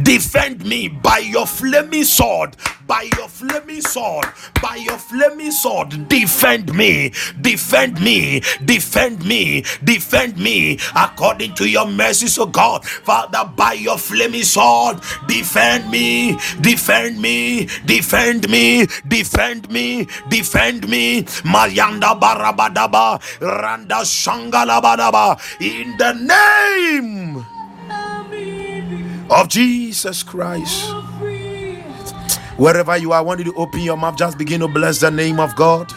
[0.02, 2.56] Defend me by your flaming sword,
[2.86, 4.26] by your flaming sword,
[4.62, 6.08] by your flaming sword.
[6.08, 10.80] Defend me, defend me, defend me, defend me.
[10.95, 12.86] According to your mercy, oh God.
[12.86, 21.24] Father, by your flaming sword, defend me, defend me, defend me, defend me, defend me.
[21.44, 25.40] Mayanda barabadaba, randa shangalabadaba.
[25.62, 27.56] In the name
[29.30, 30.91] of Jesus Christ.
[32.58, 34.18] Wherever you are, I want you to open your mouth.
[34.18, 35.91] Just begin to bless the name of God.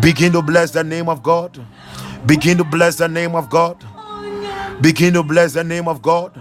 [0.00, 1.58] Begin to bless the name of God.
[2.26, 3.84] Begin to bless the name of God.
[4.82, 6.32] Begin to bless the name of God.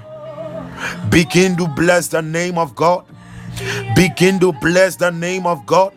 [1.12, 3.06] Begin to bless the name of God.
[3.96, 5.94] Begin to bless the name of God.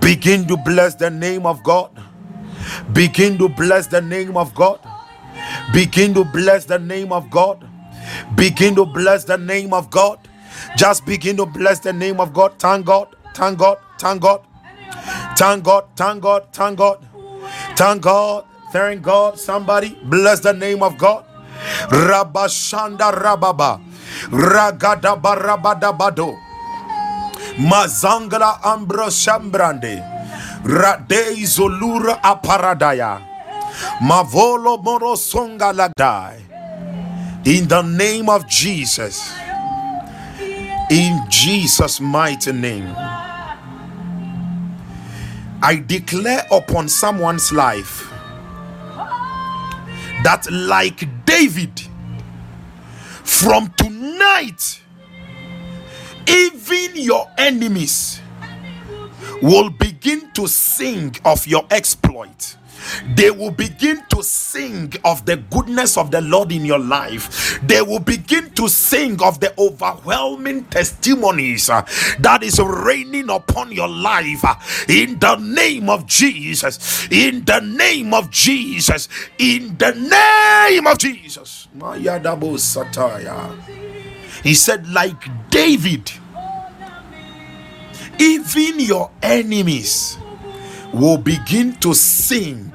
[0.00, 1.90] Begin to bless the name of God.
[2.92, 4.80] Begin to bless the name of God.
[5.74, 7.65] Begin to bless the name of God.
[8.34, 10.18] Begin to bless the name of God.
[10.76, 12.58] Just begin to bless the name of God.
[12.58, 13.08] Thank God.
[13.34, 13.78] Thank God.
[13.98, 14.40] Thank God.
[15.36, 15.84] Thank God.
[15.96, 16.46] Thank God.
[16.52, 16.98] Thank God.
[17.76, 18.44] Thank God.
[18.72, 19.38] Thank God.
[19.38, 21.24] Somebody bless the name of God.
[21.88, 23.80] Rabashanda Rababa.
[24.30, 26.36] Ragada Barabada Bado.
[27.58, 30.02] Mazangala Ambro Shambrande.
[30.64, 31.44] Radei
[32.22, 33.20] Aparadaya.
[34.00, 36.45] Mavolo Morosonga Ladai.
[37.46, 39.32] In the name of Jesus.
[40.90, 42.92] In Jesus' mighty name.
[45.62, 48.10] I declare upon someone's life
[50.24, 51.82] that, like David,
[53.22, 54.80] from tonight,
[56.28, 58.20] even your enemies
[59.40, 62.56] will begin to sing of your exploit
[63.14, 67.60] they will begin to sing of the goodness of the Lord in your life.
[67.62, 71.82] They will begin to sing of the overwhelming testimonies uh,
[72.20, 74.54] that is raining upon your life uh,
[74.88, 77.08] in the name of Jesus.
[77.10, 79.08] In the name of Jesus.
[79.38, 81.68] In the name of Jesus.
[84.42, 86.12] He said, like David,
[88.18, 90.18] even your enemies
[90.94, 92.72] will begin to sing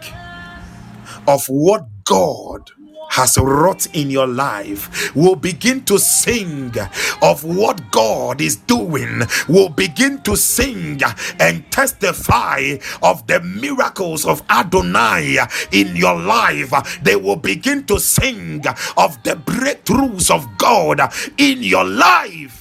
[1.27, 2.71] of what God
[3.11, 6.73] has wrought in your life will begin to sing
[7.21, 10.99] of what God is doing, will begin to sing
[11.39, 15.37] and testify of the miracles of Adonai
[15.71, 16.73] in your life.
[17.03, 18.63] They will begin to sing
[18.97, 21.01] of the breakthroughs of God
[21.37, 22.60] in your life.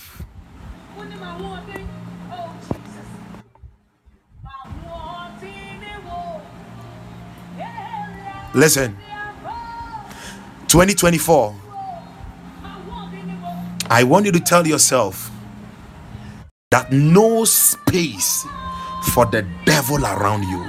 [8.53, 8.97] Listen,
[10.67, 11.55] 2024,
[13.89, 15.31] I want you to tell yourself
[16.73, 18.45] that no space
[19.13, 20.65] for the devil around you.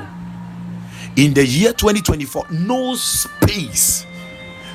[1.15, 4.05] In the year 2024, no space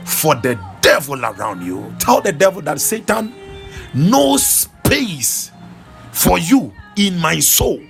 [0.05, 1.95] for the devil around you.
[2.01, 3.33] Tell the devil that Satan,
[3.95, 5.53] no space
[6.11, 7.81] for you in my soul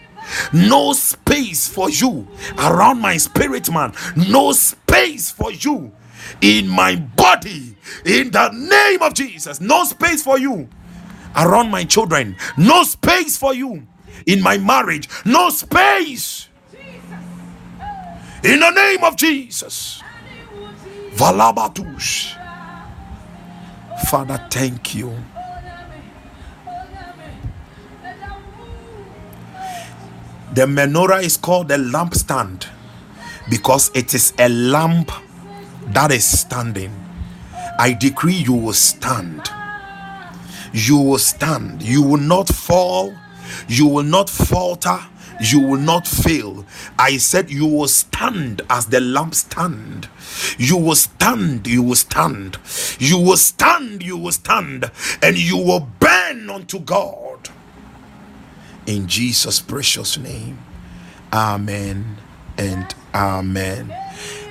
[0.52, 2.26] no space for you
[2.58, 4.85] around my spirit man no space
[5.30, 5.92] for you
[6.40, 7.76] in my body.
[8.04, 9.60] In the name of jesus.
[9.60, 10.68] No space for you
[11.36, 12.36] around my children.
[12.56, 13.86] No space for you
[14.26, 15.08] in my marriage.
[15.24, 16.48] No space.
[18.44, 20.02] In the name of jesus.
[21.14, 22.36] Valabatush
[24.06, 25.16] father thank you.
[30.54, 32.66] The menorah is called the lampstand
[33.48, 35.10] because it is a lamp
[35.88, 36.92] that is standing.
[37.78, 39.48] I decree you will stand.
[40.72, 41.82] You will stand.
[41.82, 43.14] You will not fall.
[43.68, 44.98] You will not falter.
[45.40, 46.64] You will not fail.
[46.98, 50.08] I said you will stand as the lampstand.
[50.58, 51.66] You will stand.
[51.66, 52.58] You will stand.
[52.98, 54.02] You will stand.
[54.02, 54.90] You will stand.
[55.22, 57.50] And you will burn unto God
[58.86, 60.58] in Jesus' precious name.
[61.32, 62.16] Amen
[62.56, 63.94] and amen.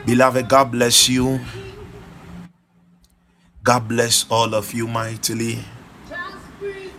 [0.05, 1.39] Beloved, God bless you.
[3.63, 5.59] God bless all of you mightily.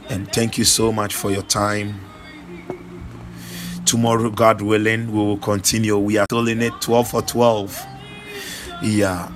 [0.09, 2.01] And thank you so much for your time.
[3.85, 5.97] Tomorrow, God willing, we will continue.
[5.99, 7.87] We are still in it 12 for 12.
[8.83, 9.31] Yeah.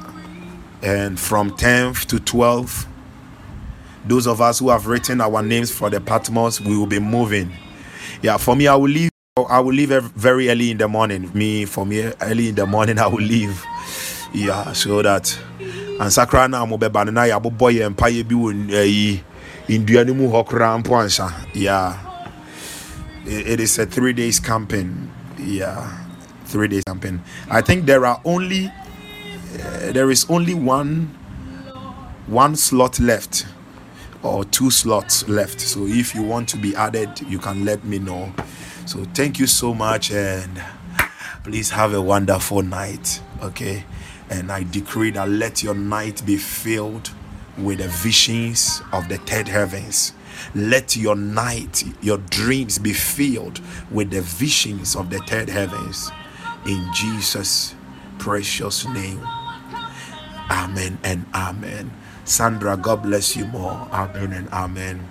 [0.82, 2.86] And from 10th to 12th,
[4.06, 7.52] those of us who have written our names for the Patmos, we will be moving
[8.22, 11.30] yeah for me i will leave i will leave very early in the morning.
[11.34, 13.64] Me for me early in the morning i will leave.
[14.34, 15.38] Yeah so that.
[16.00, 19.20] And sakra na mo ya bobɔ yɛ mpaeɛ bi wɔ ayi
[19.68, 21.32] ndua no mu hɔ koraa mpo ansa.
[21.54, 21.96] Yeah.
[23.24, 25.12] It, is a three days camping.
[25.38, 25.88] Yeah
[26.46, 27.22] three days camping.
[27.48, 31.06] I think there are only uh, there is only one
[32.26, 33.46] one slot left
[34.24, 35.60] or two slots left.
[35.60, 38.32] So if you want to be added, you can let me know.
[38.86, 40.62] So thank you so much and
[41.44, 43.20] please have a wonderful night.
[43.42, 43.84] Okay.
[44.28, 47.10] And I decree that let your night be filled
[47.58, 50.12] with the visions of the third heavens.
[50.54, 56.10] Let your night, your dreams be filled with the visions of the third heavens.
[56.66, 57.74] In Jesus'
[58.18, 59.20] precious name.
[60.50, 61.92] Amen and amen.
[62.24, 63.88] Sandra, God bless you more.
[63.92, 65.08] Amen and amen.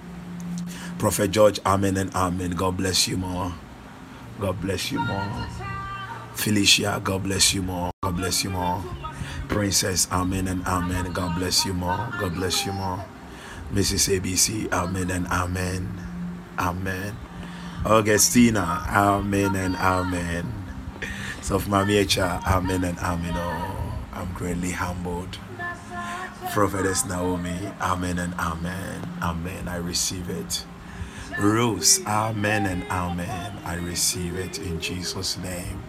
[0.99, 2.51] Prophet George, amen and amen.
[2.51, 3.53] God bless you more.
[4.37, 5.47] God bless you more.
[6.33, 7.89] Felicia, God bless you more.
[8.03, 8.83] God bless you more.
[9.47, 11.13] Princess, amen and amen.
[11.13, 12.09] God bless you more.
[12.19, 13.05] God bless you more.
[13.73, 14.19] Mrs.
[14.19, 15.87] ABC, amen and amen.
[16.59, 17.15] Amen.
[17.85, 20.51] Augustina, amen and amen.
[21.41, 23.33] So, Mamiecha, amen and amen.
[23.37, 25.37] Oh, I'm greatly humbled.
[26.51, 27.71] Prophetess Naomi.
[27.79, 29.07] Amen and amen.
[29.21, 29.69] Amen.
[29.69, 30.65] I receive it.
[31.37, 33.59] Rose, amen and amen.
[33.65, 35.83] I receive it in Jesus' name.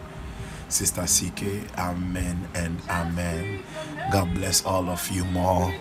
[0.68, 3.62] Sister CK, amen and amen.
[4.12, 5.74] God bless all of you more.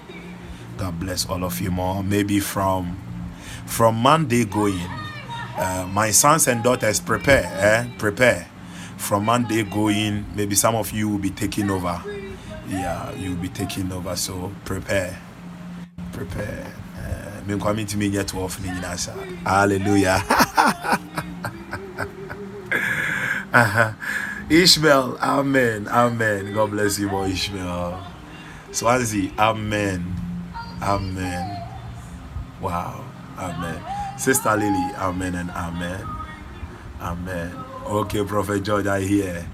[0.77, 2.03] God bless all of you more.
[2.03, 2.97] Maybe from
[3.65, 4.79] from Monday going,
[5.57, 7.87] uh, my sons and daughters prepare, eh?
[7.97, 8.47] Prepare.
[8.97, 12.01] From Monday going, maybe some of you will be taking over.
[12.67, 14.15] Yeah, you'll be taking over.
[14.15, 15.19] So prepare,
[16.13, 16.78] prepare.
[17.49, 18.59] Me to me yet off
[19.43, 20.23] Hallelujah.
[23.51, 23.93] uh-huh.
[24.51, 26.53] Ishmael, Amen, Amen.
[26.53, 28.05] God bless you, boy Ishmael.
[28.71, 30.13] Swansea, Amen,
[30.83, 31.63] Amen.
[32.61, 33.03] Wow,
[33.39, 33.83] Amen.
[34.19, 36.07] Sister Lily, Amen and Amen,
[37.01, 37.51] Amen.
[37.87, 39.49] Okay, Prophet George, I hear.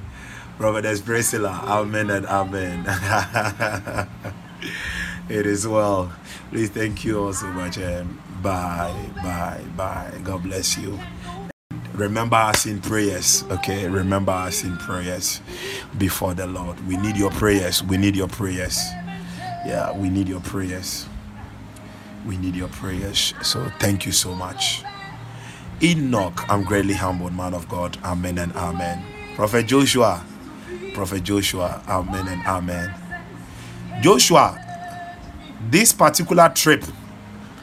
[0.58, 2.86] Prophetess Priscilla, Amen and Amen.
[5.30, 6.12] it is well.
[6.50, 7.78] Please thank you all so much.
[7.78, 8.94] And bye,
[9.24, 10.12] bye, bye.
[10.24, 11.00] God bless you.
[11.94, 13.88] Remember us in prayers okay?
[13.88, 15.42] Remember us in prayers
[15.98, 16.86] before the lord.
[16.88, 17.84] We need your prayers.
[17.84, 18.78] We need your prayers.
[19.66, 21.06] Yeah we need your prayers.
[22.26, 23.34] We need your prayers.
[23.42, 24.84] So thank you so much.
[25.82, 27.98] Enoch i'm greatly humbled man of god.
[28.04, 29.04] Amen and amen.
[29.36, 30.24] Prophet joshua.
[30.94, 31.82] Prophet joshua.
[31.88, 32.94] Amen and amen.
[34.02, 34.60] Joshua
[35.70, 36.84] this particular trip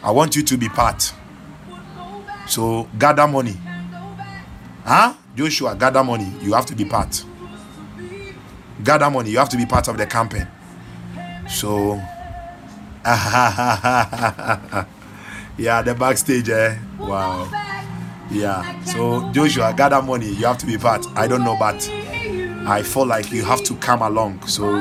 [0.02, 1.12] i want you to be part
[2.46, 3.56] so gather money
[4.84, 5.14] Huh?
[5.36, 6.30] Joshua, gather money.
[6.40, 7.24] You have to be part.
[8.82, 9.30] Gather money.
[9.30, 10.46] You have to be part of the campaign.
[11.48, 11.94] So,
[15.56, 16.76] yeah, the backstage, eh?
[16.98, 17.48] Wow.
[18.30, 18.84] Yeah.
[18.84, 20.28] So, Joshua, gather money.
[20.30, 21.06] You have to be part.
[21.14, 21.88] I don't know, but
[22.66, 24.46] I feel like you have to come along.
[24.46, 24.74] So,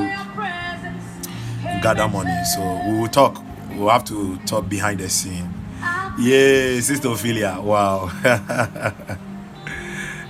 [1.81, 2.43] gather money.
[2.55, 3.41] So, we will talk.
[3.75, 5.51] We'll have to talk behind the scene.
[6.19, 7.59] Yeah, Sister Ophelia.
[7.61, 8.09] Wow.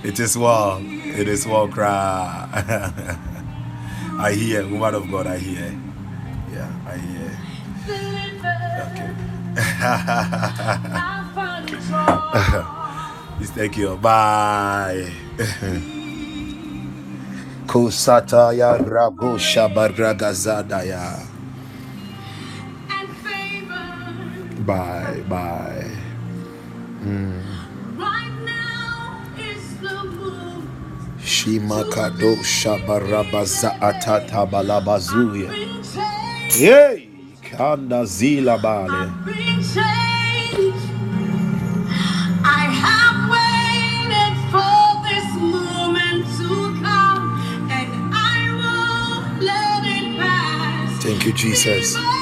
[0.04, 0.80] It is well.
[0.82, 2.48] It is well, cry.
[4.18, 5.78] I hear, woman of God, I hear.
[6.50, 7.38] Yeah, I hear.
[8.90, 9.14] Okay.
[13.54, 13.96] Thank you.
[13.96, 15.12] Bye.
[17.66, 21.31] Kusataya Rago Shabaragazadaya.
[24.66, 25.90] Bye, bye.
[27.04, 27.42] Mm.
[31.20, 35.50] Shimakado Shabarabaza Atata Balabazuya.
[36.60, 37.08] Yay!
[37.42, 39.10] Kanda Zila Bale.
[42.44, 47.24] I have waited for this moment to come
[47.68, 51.02] and I will let it pass.
[51.02, 52.21] Thank you, Jesus.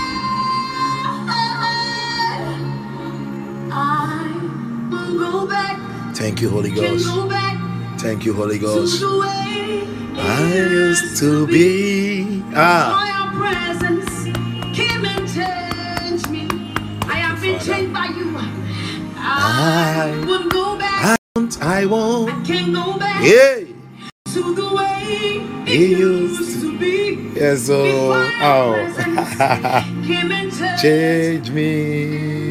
[6.14, 7.06] Thank you, Holy Ghost.
[7.98, 9.02] Thank you, Holy Ghost.
[9.02, 12.42] I used to be.
[12.54, 13.32] Ah.
[13.36, 14.24] Presence.
[14.76, 16.48] Came and change me.
[17.08, 18.34] I have been changed by you.
[19.16, 21.18] I won't go back.
[21.60, 22.30] I won't.
[22.32, 23.22] I can't go back.
[23.22, 23.64] Yeah.
[24.32, 27.30] To the way it used to be.
[27.38, 28.12] Yes, oh.
[28.42, 28.76] oh.
[30.82, 32.49] Change me.